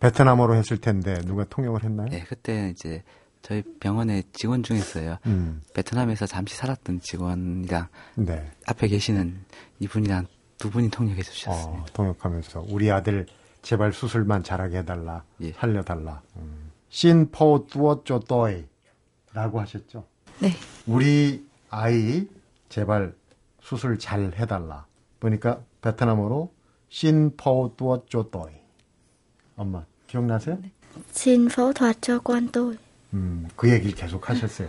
베트남어로 0.00 0.54
했을 0.54 0.78
텐데 0.78 1.14
누가 1.22 1.44
통역을 1.44 1.84
했나요? 1.84 2.08
네, 2.08 2.24
그때 2.28 2.70
이제 2.70 3.02
저희 3.42 3.62
병원의 3.80 4.24
직원 4.32 4.62
중에서요. 4.62 5.18
음. 5.26 5.62
베트남에서 5.74 6.26
잠시 6.26 6.54
살았던 6.56 7.00
직원이랑 7.00 7.88
네. 8.16 8.50
앞에 8.66 8.88
계시는 8.88 9.44
이분이랑 9.80 10.26
두 10.58 10.70
분이 10.70 10.90
통역해 10.90 11.22
주셨습니다. 11.22 11.82
어, 11.82 11.86
통역하면서 11.92 12.66
우리 12.68 12.90
아들 12.90 13.26
제발 13.62 13.92
수술만 13.92 14.42
잘하게 14.42 14.78
해달라, 14.78 15.24
예. 15.40 15.52
살려달라. 15.52 16.22
음. 16.36 16.72
신포 16.88 17.66
뚜어쪼 17.68 18.20
또이 18.20 18.64
라고 19.32 19.60
하셨죠? 19.60 20.04
네. 20.40 20.52
우리 20.86 21.46
아이 21.70 22.26
제발 22.68 23.14
수술 23.60 23.98
잘 23.98 24.32
해달라. 24.36 24.86
보니까 25.20 25.62
베트남어로 25.82 26.52
신포 26.88 27.74
뚜어쪼 27.76 28.30
또이. 28.30 28.57
엄마 29.58 29.84
기억나세요? 30.06 30.56
네. 30.62 30.70
Xin 31.12 31.48
phẫu 31.48 31.72
thuật 31.72 32.00
cho 32.00 32.20
con 32.20 32.48
tôi. 32.50 32.78
음, 33.12 33.48
그 33.56 33.70
얘기를 33.70 33.94
계속 33.94 34.30
하셨어요. 34.30 34.68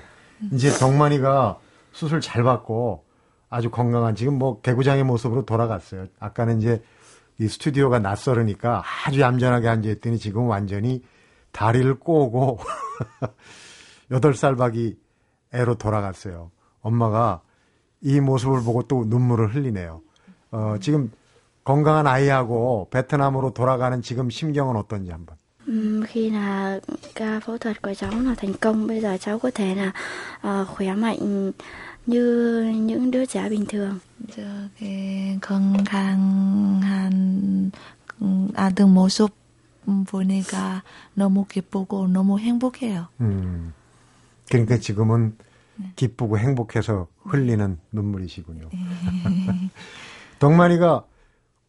이제 0.52 0.70
덕만이가 0.72 1.60
수술 1.92 2.22
잘 2.22 2.44
받고 2.44 3.04
아주 3.50 3.70
건강한 3.70 4.16
지금 4.16 4.38
뭐 4.38 4.62
개구장의 4.62 5.04
모습으로 5.04 5.46
돌아갔어요. 5.46 6.08
아까는 6.20 6.60
이제 6.60 6.84
이 7.40 7.48
스튜디오가 7.48 8.00
낯설으니까 8.00 8.84
아주 9.06 9.22
얌전하게 9.22 9.68
앉아있더니 9.68 10.18
지금 10.18 10.48
완전히 10.48 11.04
다리를 11.52 11.96
꼬고 12.00 12.60
여덟 14.12 14.36
살 14.36 14.56
박이 14.56 14.98
애로 15.54 15.76
돌아갔어요. 15.76 16.52
엄마가 16.82 17.42
이 18.02 18.20
모습을 18.20 18.64
보고 18.64 18.84
또 18.84 19.04
눈물을 19.06 19.56
흘리네요. 19.56 20.02
어, 20.52 20.76
지금 20.80 21.12
건강한 21.70 22.08
아이하고 22.08 22.88
베트남으로 22.90 23.54
돌아가는 23.54 24.02
지금 24.02 24.32
심경은 24.32 24.76
어떤지 24.76 25.12
한번. 25.12 25.38
Um, 25.68 26.04
khi 26.04 26.32
là 26.32 26.80
ca 27.16 27.40
phẫu 27.40 27.58
thuật 27.58 27.82
của 27.82 27.94
cháu 27.94 28.12
là 28.12 28.36
thành 28.36 28.54
công 28.54 28.88
bây 28.88 29.02
giờ 29.02 29.18
cháu 29.20 29.40
có 29.40 29.52
thể 29.54 29.76
là 29.76 29.92
uh, 30.48 30.68
khỏe 30.68 30.94
mạnh 30.94 31.52
như 32.06 32.62
những 32.76 33.12
đứa 33.12 33.26
trẻ 33.26 33.50
bình 33.50 33.66
thường. 33.66 34.00
저기 34.36 35.38
건강한 35.42 37.12
아들 38.56 38.88
모습 38.88 39.30
보니까 40.08 40.82
너무 41.14 41.46
기쁘고 41.46 42.08
너무 42.08 42.40
행복해요. 42.40 43.08
음, 43.22 43.74
그러니까 44.50 44.80
지금은 44.80 45.38
네. 45.76 45.92
기쁘고 45.96 46.40
행복해서 46.40 47.08
흘리는 47.26 47.78
눈물이시군요. 47.92 48.70
덕만이가 50.40 51.04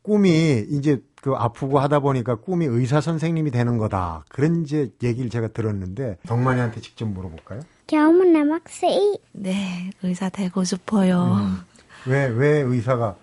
꿈이 0.03 0.65
이제 0.71 1.03
그 1.23 1.35
아프고 1.35 1.79
하다 1.81 2.01
보니까 2.01 2.37
꿈이 2.37 2.67
의사 2.67 3.01
선생님이 3.01 3.51
되는 3.51 3.77
거다. 3.79 4.25
그런 4.29 4.63
이제 4.63 4.91
얘기를 5.03 5.29
제가 5.29 5.49
들었는데 5.49 6.19
덕만이한테 6.27 6.81
직접 6.81 7.07
물어볼까요? 7.07 7.61
cháu 7.87 8.23
나 8.25 8.45
막sĩ. 8.45 9.19
네, 9.33 9.91
의사 10.03 10.29
되고 10.29 10.65
싶어요. 10.65 11.37
음. 11.41 11.61
왜, 12.07 12.27
왜 12.27 12.61
의사가 12.61 13.17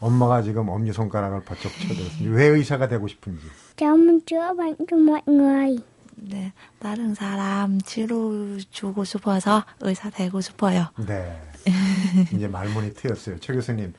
엄마가 0.00 0.42
지금 0.42 0.68
엄지 0.68 0.92
손가락을 0.92 1.42
버쩍 1.44 1.70
쳐들었는지 1.72 2.28
왜 2.28 2.46
의사가 2.46 2.88
되고 2.88 3.06
싶은지. 3.08 3.42
chữa 3.76 4.54
bệnh 4.54 4.76
cho 4.88 4.96
mọi. 4.96 5.82
네, 6.16 6.52
다른 6.78 7.14
사람 7.14 7.80
치료 7.80 8.58
주고 8.70 9.04
싶어서 9.04 9.64
의사 9.80 10.08
되고 10.10 10.40
싶어요. 10.40 10.86
네. 11.06 11.36
이제 12.34 12.48
말문이 12.48 12.94
트였어요. 12.94 13.38
최 13.40 13.52
교수님 13.52 13.92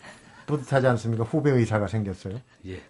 뿌듯하지 0.46 0.88
않습니까? 0.88 1.24
후배 1.24 1.52
의사가 1.52 1.88
생겼어요. 1.88 2.40
예. 2.68 2.82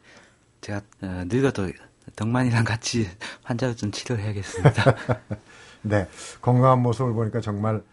제가 0.62 0.82
어, 1.02 1.24
늙어도 1.28 1.68
덕만이랑 2.16 2.64
같이 2.64 3.08
환자를 3.44 3.76
좀 3.76 3.92
치료해야겠습니다. 3.92 4.96
네, 5.84 6.08
건강한 6.42 6.82
모습을 6.82 7.14
보니까 7.14 7.42
정말 7.42 7.84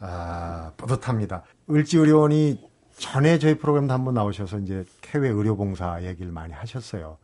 아, 0.00 0.72
뿌듯합니다. 0.76 1.44
을지의료원이 1.70 2.68
전에 2.98 3.38
저희 3.38 3.56
프로그램도 3.58 3.92
한번 3.92 4.14
나오셔서 4.14 4.58
이제 4.58 4.84
해외 5.06 5.28
의료봉사 5.28 6.02
얘기를 6.02 6.32
많이 6.32 6.52
하셨어요. 6.52 7.18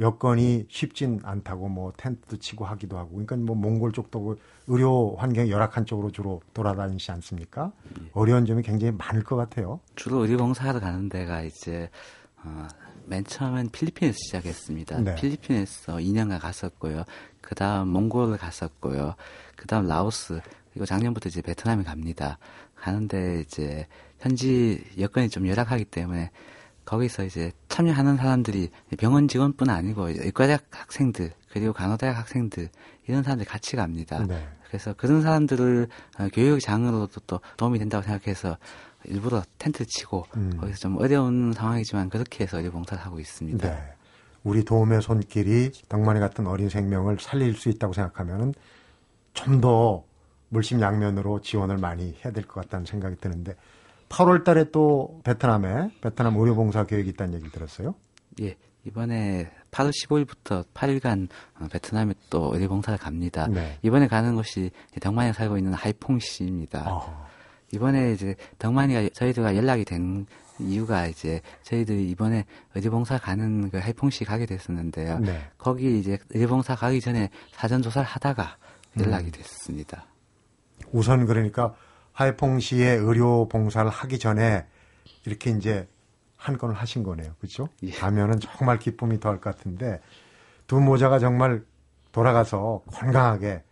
여건이 0.00 0.66
쉽진 0.68 1.20
않다고 1.22 1.68
뭐 1.68 1.92
텐트도 1.96 2.38
치고 2.38 2.64
하기도 2.64 2.96
하고 2.98 3.10
그러니까 3.10 3.36
뭐 3.36 3.54
몽골 3.54 3.92
쪽도 3.92 4.22
그 4.22 4.40
의료 4.66 5.14
환경이 5.16 5.50
열악한 5.50 5.84
쪽으로 5.84 6.10
주로 6.10 6.40
돌아다니지 6.54 7.12
않습니까? 7.12 7.70
예. 8.00 8.10
어려운 8.12 8.46
점이 8.46 8.62
굉장히 8.62 8.92
많을 8.96 9.22
것 9.22 9.36
같아요. 9.36 9.80
주로 9.96 10.22
의료봉사하러 10.22 10.80
가는 10.80 11.08
데가 11.08 11.42
이제 11.42 11.90
어, 12.42 12.66
맨 13.04 13.24
처음엔 13.24 13.70
필리핀에서 13.70 14.16
시작했습니다. 14.16 15.00
네. 15.00 15.14
필리핀에서 15.16 15.96
2년간 15.96 16.40
갔었고요. 16.40 17.04
그 17.40 17.54
다음 17.54 17.88
몽골을 17.88 18.38
갔었고요. 18.38 19.14
그 19.56 19.66
다음 19.66 19.86
라오스, 19.86 20.40
그리고 20.72 20.86
작년부터 20.86 21.28
이제 21.28 21.42
베트남에 21.42 21.82
갑니다. 21.82 22.38
가는데 22.76 23.40
이제 23.40 23.86
현지 24.20 24.82
여건이 24.98 25.28
좀 25.28 25.46
열악하기 25.46 25.86
때문에 25.86 26.30
거기서 26.90 27.22
이제 27.24 27.52
참여하는 27.68 28.16
사람들이 28.16 28.68
병원 28.98 29.28
직원뿐 29.28 29.70
아니고 29.70 30.08
의과대학 30.08 30.64
학생들 30.70 31.30
그리고 31.52 31.72
간호대학 31.72 32.18
학생들 32.18 32.68
이런 33.06 33.22
사람들이 33.22 33.48
같이 33.48 33.76
갑니다. 33.76 34.24
네. 34.26 34.44
그래서 34.66 34.92
그런 34.94 35.22
사람들을 35.22 35.86
어, 36.18 36.28
교육장으로도 36.32 37.20
또 37.28 37.40
도움이 37.56 37.78
된다고 37.78 38.02
생각해서 38.02 38.56
일부러 39.04 39.42
텐트 39.58 39.84
치고 39.86 40.26
음. 40.36 40.56
거기서 40.60 40.78
좀 40.78 40.96
어려운 40.98 41.52
상황이지만 41.52 42.10
그렇게 42.10 42.42
해서 42.42 42.58
의료 42.58 42.72
봉사를 42.72 43.02
하고 43.04 43.20
있습니다. 43.20 43.68
네. 43.68 43.94
우리 44.42 44.64
도움의 44.64 45.00
손길이 45.00 45.70
덕만이 45.88 46.18
같은 46.18 46.48
어린 46.48 46.68
생명을 46.68 47.18
살릴 47.20 47.54
수 47.54 47.68
있다고 47.68 47.92
생각하면은 47.92 48.52
좀 49.34 49.60
더 49.60 50.02
물심양면으로 50.48 51.40
지원을 51.42 51.78
많이 51.78 52.18
해야 52.24 52.32
될 52.32 52.44
것 52.44 52.62
같다는 52.62 52.84
생각이 52.84 53.14
드는데 53.20 53.54
8월 54.10 54.44
달에 54.44 54.70
또 54.70 55.20
베트남에 55.24 55.90
베트남 56.02 56.36
의료봉사 56.36 56.84
계획이 56.84 57.10
있다는 57.10 57.34
얘기 57.34 57.50
들었어요? 57.50 57.94
예. 58.42 58.56
이번에 58.84 59.50
8월 59.70 59.90
15일부터 59.90 60.64
8일간 60.74 61.28
어, 61.60 61.66
베트남에 61.70 62.14
또 62.28 62.50
의료봉사를 62.52 62.98
갑니다. 62.98 63.46
네. 63.46 63.78
이번에 63.82 64.08
가는 64.08 64.34
곳이 64.34 64.70
덕만이 65.00 65.32
살고 65.32 65.58
있는 65.58 65.72
하이퐁시입니다. 65.74 66.86
어. 66.88 67.26
이번에 67.72 68.12
이제 68.12 68.34
덕만이가 68.58 69.10
저희들과 69.14 69.54
연락이 69.54 69.84
된 69.84 70.26
이유가 70.58 71.06
이제 71.06 71.40
저희들이 71.62 72.10
이번에 72.10 72.44
의료봉사 72.74 73.18
가는 73.18 73.70
그 73.70 73.78
하이퐁시 73.78 74.24
가게 74.24 74.44
됐었는데요. 74.44 75.20
네. 75.20 75.40
거기 75.56 75.98
이제 76.00 76.18
의료봉사 76.30 76.74
가기 76.74 77.00
전에 77.00 77.30
사전 77.52 77.80
조사를 77.82 78.06
하다가 78.06 78.56
연락이 78.98 79.26
음. 79.26 79.30
됐습니다. 79.30 80.06
우선 80.90 81.26
그러니까 81.26 81.74
하이퐁시의 82.20 82.98
의료 82.98 83.48
봉사를 83.48 83.90
하기 83.90 84.18
전에 84.18 84.66
이렇게 85.24 85.50
이제 85.50 85.86
한 86.36 86.58
건을 86.58 86.74
하신 86.74 87.02
거네요. 87.02 87.32
그렇죠? 87.38 87.68
예. 87.82 87.90
가면은 87.90 88.40
정말 88.40 88.78
기쁨이 88.78 89.20
더할 89.20 89.40
것 89.40 89.56
같은데 89.56 90.00
두 90.66 90.80
모자가 90.80 91.18
정말 91.18 91.64
돌아가서 92.12 92.82
건강하게 92.86 93.62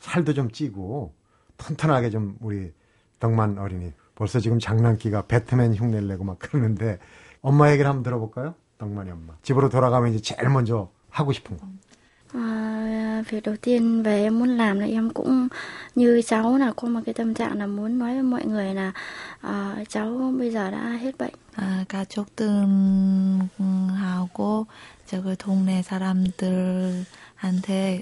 살도 0.00 0.34
좀 0.34 0.50
찌고 0.50 1.12
튼튼하게 1.56 2.10
좀 2.10 2.36
우리 2.40 2.72
덕만 3.18 3.58
어린이 3.58 3.92
벌써 4.14 4.38
지금 4.38 4.58
장난기가 4.58 5.22
배트맨 5.22 5.74
흉내를 5.74 6.08
내고 6.08 6.24
막 6.24 6.38
그러는데 6.38 6.98
엄마 7.40 7.70
얘기를 7.72 7.88
한번 7.88 8.02
들어볼까요? 8.04 8.54
덕만이 8.78 9.10
엄마. 9.10 9.34
집으로 9.42 9.68
돌아가면 9.68 10.12
이제 10.14 10.34
제일 10.34 10.48
먼저 10.48 10.90
하고 11.10 11.32
싶은 11.32 11.56
거. 11.56 11.66
À, 12.34 13.22
việc 13.28 13.42
đầu 13.42 13.56
tiên 13.62 14.02
về 14.02 14.22
em 14.22 14.38
muốn 14.38 14.48
làm 14.56 14.80
là 14.80 14.86
em 14.86 15.10
cũng 15.10 15.48
như 15.94 16.22
cháu 16.26 16.58
là 16.58 16.72
có 16.76 16.88
một 16.88 17.00
cái 17.06 17.14
tâm 17.14 17.34
trạng 17.34 17.58
là 17.58 17.66
muốn 17.66 17.98
nói 17.98 18.14
với 18.14 18.22
mọi 18.22 18.44
người 18.44 18.74
là 18.74 18.92
à, 19.40 19.76
cháu 19.88 20.34
bây 20.38 20.50
giờ 20.50 20.70
đã 20.70 20.98
hết 21.02 21.18
bệnh. 21.18 21.32
아, 21.56 21.84
가족들하고 21.88 24.66
저그 25.06 25.36
동네 25.38 25.82
사람들한테 25.82 27.04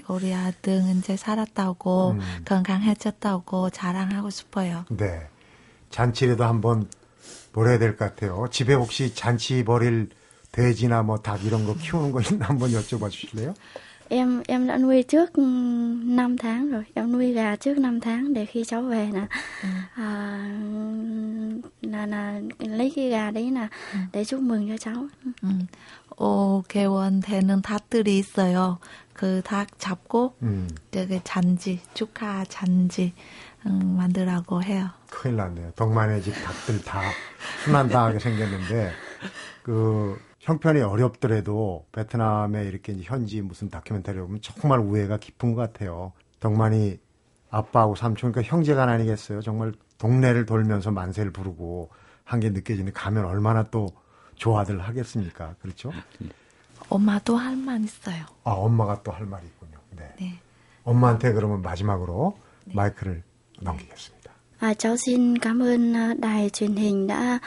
우리 0.07 0.33
아들 0.33 0.81
이제 0.97 1.15
살았다고 1.17 2.11
음. 2.11 2.19
건강해졌다고 2.45 3.69
자랑하고 3.71 4.29
싶어요. 4.29 4.85
네. 4.89 5.21
잔치라도 5.89 6.43
한번 6.43 6.87
뭘 7.53 7.69
해야 7.69 7.79
될 7.79 7.95
것 7.97 8.13
같아요. 8.15 8.47
집에 8.51 8.73
혹시 8.75 9.15
잔치 9.15 9.63
벌일 9.63 10.09
돼지나 10.51 11.01
뭐 11.01 11.17
닭 11.17 11.43
이런 11.45 11.65
거 11.65 11.73
키우는 11.75 12.11
거 12.11 12.21
있나 12.21 12.45
한번 12.47 12.69
여쭤봐 12.71 13.09
주실래요? 13.09 13.55
em 14.08 14.42
em 14.46 14.66
đã 14.66 14.78
nuôi 14.78 15.02
trước 15.02 15.38
5 15.38 16.36
tháng 16.38 16.70
rồi 16.70 16.84
em 16.94 17.12
nuôi 17.12 17.32
gà 17.32 17.56
trước 17.56 17.78
5 17.78 18.00
tháng 18.00 18.34
để 18.34 18.46
khi 18.46 18.64
cháu 18.64 18.82
về 18.82 19.10
là 19.12 19.26
ừ. 19.62 19.68
à, 19.94 20.06
là 21.82 22.06
là 22.06 22.40
lấy 22.58 22.92
cái 22.96 23.08
gà 23.08 23.30
đấy 23.30 23.50
là 23.50 23.68
ừ. 23.92 23.98
để 24.12 24.24
chúc 24.24 24.40
mừng 24.40 24.68
cho 24.68 24.76
cháu. 24.78 25.06
음. 25.42 25.66
오, 26.18 26.62
개원 26.68 27.20
되는 27.20 27.62
닭들이 27.62 28.18
있어요. 28.18 28.78
그 29.14 29.42
닭 29.42 29.78
잡고 29.78 30.34
음. 30.42 30.68
저기 30.90 31.20
잔지 31.24 31.80
축하 31.94 32.44
잔지 32.44 33.12
음, 33.66 33.96
만들라고 33.96 34.62
해요. 34.62 34.90
큰일 35.10 35.36
났네요. 35.36 35.72
동만의 35.76 36.22
집 36.22 36.34
닭들 36.44 36.82
다 36.84 37.02
순한당하게 37.64 38.18
생겼는데 38.18 38.92
그 39.62 40.18
형편이 40.47 40.79
어렵더라도 40.81 41.85
베트남에 41.91 42.63
이렇게 42.63 42.95
현지 43.03 43.41
무슨 43.41 43.69
다큐멘터리 43.69 44.17
보면 44.19 44.39
정말 44.41 44.79
우애가 44.79 45.17
깊은 45.17 45.53
것 45.53 45.59
같아요. 45.59 46.13
덕만이 46.39 46.99
아빠하고 47.49 47.95
삼촌, 47.95 48.31
그러니까 48.31 48.55
형제가 48.55 48.83
아니겠어요. 48.83 49.41
정말 49.41 49.73
동네를 49.97 50.45
돌면서 50.45 50.91
만세를 50.91 51.31
부르고 51.33 51.89
한 52.23 52.39
게 52.39 52.49
느껴지는 52.49 52.93
가면 52.93 53.25
얼마나 53.25 53.63
또 53.63 53.87
좋아들 54.35 54.79
하겠습니까? 54.79 55.55
그렇죠? 55.61 55.91
엄마도 56.89 57.35
할 57.35 57.55
말 57.57 57.83
있어요. 57.83 58.23
아, 58.45 58.51
엄마가 58.51 59.03
또 59.03 59.11
할 59.11 59.25
말이 59.25 59.45
있군요. 59.47 59.77
네. 59.97 60.13
네. 60.19 60.39
엄마한테 60.83 61.33
그러면 61.33 61.61
마지막으로 61.61 62.37
네. 62.65 62.73
마이크를 62.73 63.21
넘기겠습니다. 63.61 64.16
À, 64.58 64.74
cháu 64.74 64.96
xin 64.96 65.38
cảm 65.38 65.62
ơn 65.62 65.94
ờ, 65.94 66.14
đài 66.14 66.50
truyền 66.50 66.74
hình 66.76 67.06
đã 67.06 67.38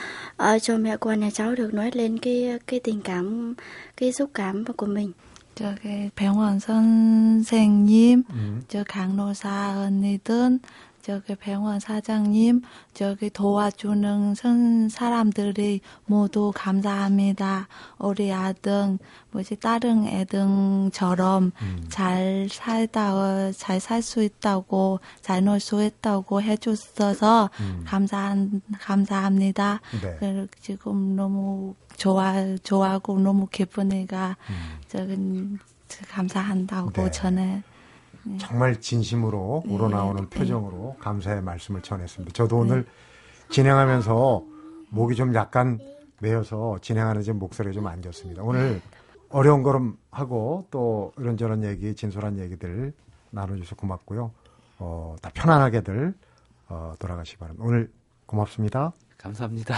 uh, 0.43 0.61
cho 0.61 0.77
mẹ 0.77 0.97
con 0.97 1.19
nhà 1.19 1.29
cháu 1.33 1.55
được 1.55 1.73
nói 1.73 1.91
lên 1.93 2.19
cái 2.19 2.59
cái 2.67 2.79
tình 2.79 3.01
cảm, 3.01 3.53
cái 3.97 4.11
xúc 4.11 4.29
cảm 4.33 4.65
của 4.65 4.85
mình. 4.85 5.11
저기 5.55 6.11
병원 6.15 6.59
선생님, 6.59 8.23
음. 8.29 8.61
저 8.67 8.83
강로사 8.83 9.73
언니들, 9.77 10.59
저기 11.02 11.34
병원 11.34 11.80
사장님, 11.80 12.62
저기 12.92 13.30
도와주는 13.30 14.34
선 14.34 14.88
사람들이 14.88 15.80
모두 16.06 16.52
감사합니다. 16.54 17.68
우리 17.98 18.32
아들, 18.32 18.98
뭐지, 19.30 19.56
다른 19.56 20.06
애들처럼 20.06 21.52
음. 21.62 21.86
잘 21.88 22.48
살다, 22.50 23.52
잘 23.52 23.80
살 23.80 24.02
수 24.02 24.22
있다고, 24.22 25.00
잘 25.22 25.44
놀 25.46 25.58
수 25.58 25.82
있다고 25.82 26.42
해줬어서 26.42 27.50
음. 27.60 27.84
감사, 27.86 28.36
감사합니다. 28.78 29.80
네. 30.20 30.46
지금 30.60 31.16
너무 31.16 31.74
좋아, 31.96 32.34
좋아하고 32.62 33.18
너무 33.20 33.46
기쁘니까, 33.46 34.36
음. 34.50 34.78
저기, 34.88 35.58
감사한다고 36.08 36.92
네. 36.92 37.10
전에 37.10 37.62
네. 38.24 38.38
정말 38.38 38.80
진심으로 38.80 39.62
네. 39.66 39.74
우러나오는 39.74 40.28
네. 40.28 40.38
표정으로 40.38 40.96
감사의 41.00 41.42
말씀을 41.42 41.82
전했습니다. 41.82 42.32
저도 42.32 42.58
오늘 42.58 42.86
진행하면서 43.50 44.44
목이 44.90 45.14
좀 45.16 45.34
약간 45.34 45.78
메어서 46.20 46.78
진행하는 46.82 47.22
지 47.22 47.32
목소리가 47.32 47.72
좀 47.74 47.86
안 47.86 48.02
좋습니다. 48.02 48.42
오늘 48.42 48.80
어려운 49.30 49.62
걸음 49.62 49.96
하고 50.10 50.66
또 50.70 51.12
이런저런 51.18 51.64
얘기, 51.64 51.94
진솔한 51.94 52.38
얘기들 52.38 52.92
나눠주셔서 53.30 53.76
고맙고요. 53.76 54.30
어, 54.78 55.16
다 55.22 55.30
편안하게들 55.32 56.14
어, 56.68 56.94
돌아가시기 56.98 57.38
바랍니다. 57.38 57.64
오늘 57.66 57.90
고맙습니다. 58.26 58.92
감사합니다. 59.18 59.74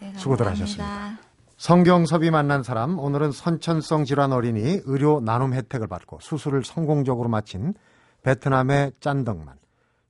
네. 0.00 0.12
수고들 0.16 0.46
하셨습니다. 0.46 1.18
성경섭이 1.56 2.30
만난 2.30 2.62
사람 2.62 2.98
오늘은 2.98 3.32
선천성 3.32 4.04
질환 4.04 4.32
어린이 4.32 4.80
의료 4.84 5.20
나눔 5.20 5.54
혜택을 5.54 5.86
받고 5.86 6.18
수술을 6.20 6.64
성공적으로 6.64 7.30
마친 7.30 7.72
베트남의 8.22 8.92
짠덕만 9.00 9.56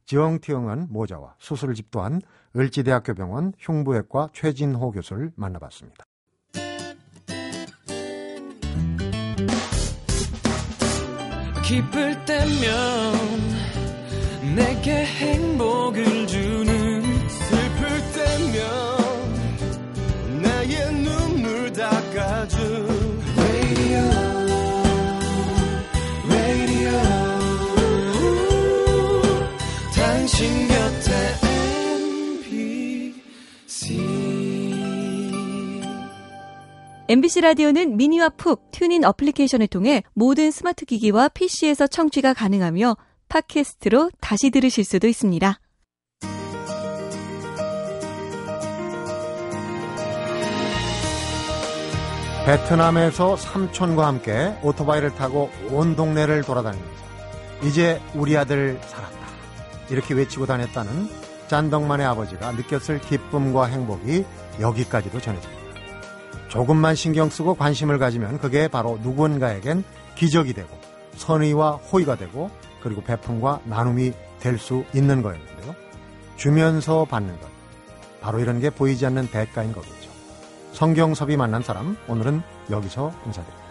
지영티영은 0.07 0.89
모자와 0.91 1.35
수술을 1.39 1.75
집도한 1.75 2.21
을지대학교 2.57 3.15
병원 3.15 3.53
흉부외과 3.59 4.31
최진호 4.33 4.91
교수를 4.91 5.31
만나봤습니다. 5.37 6.05
기쁠 11.65 12.25
때면 12.25 13.15
내게 14.57 15.05
행복을 15.05 16.16
MBC 37.17 37.41
라디오는 37.41 37.97
미니와 37.97 38.29
푹 38.29 38.71
TuneIn 38.73 39.03
어플리케이션을 39.03 39.69
통해 39.69 40.03
모든 40.13 40.51
스마트 40.51 40.85
기기와 40.85 41.29
PC에서 41.29 41.87
청취가 41.87 42.35
가능하며 42.35 42.95
팟캐스트로 43.31 44.11
다시 44.21 44.51
들으실 44.51 44.85
수도 44.85 45.09
있습니다. 45.09 45.59
베트남에서 52.45 53.37
삼촌과 53.37 54.07
함께 54.07 54.55
오토바이를 54.63 55.15
타고 55.15 55.49
온 55.71 55.97
동네를 55.97 56.43
돌아다닙니다. 56.43 56.93
이제 57.63 57.99
우리 58.15 58.37
아들 58.37 58.79
살았다. 58.83 59.17
이렇게 59.89 60.13
외치고 60.13 60.45
다녔다는 60.45 61.09
짠덕만의 61.49 62.05
아버지가 62.05 62.53
느꼈을 62.53 63.01
기쁨과 63.01 63.69
행복이 63.69 64.27
여기까지도 64.61 65.19
전해집니다. 65.19 65.56
조금만 66.49 66.95
신경 66.95 67.29
쓰고 67.29 67.55
관심을 67.55 67.99
가지면 67.99 68.39
그게 68.39 68.69
바로 68.69 68.99
누군가에겐 69.03 69.85
기적이 70.15 70.53
되고 70.55 70.69
선의와 71.17 71.73
호의가 71.73 72.17
되고 72.17 72.51
그리고 72.81 73.03
배품과 73.03 73.61
나눔이 73.65 74.13
될 74.41 74.59
수 74.59 74.85
있는 74.95 75.23
거였는데요. 75.23 75.75
주면서 76.37 77.05
받는 77.05 77.41
것. 77.41 77.49
바로 78.21 78.39
이런 78.39 78.61
게 78.61 78.71
보이지 78.71 79.05
않는 79.07 79.29
대가인 79.31 79.73
거겠죠. 79.73 80.11
성경섭이 80.73 81.37
만난 81.37 81.63
사람 81.63 81.97
오늘은 82.07 82.43
여기서 82.71 83.13
인사드립니다. 83.25 83.66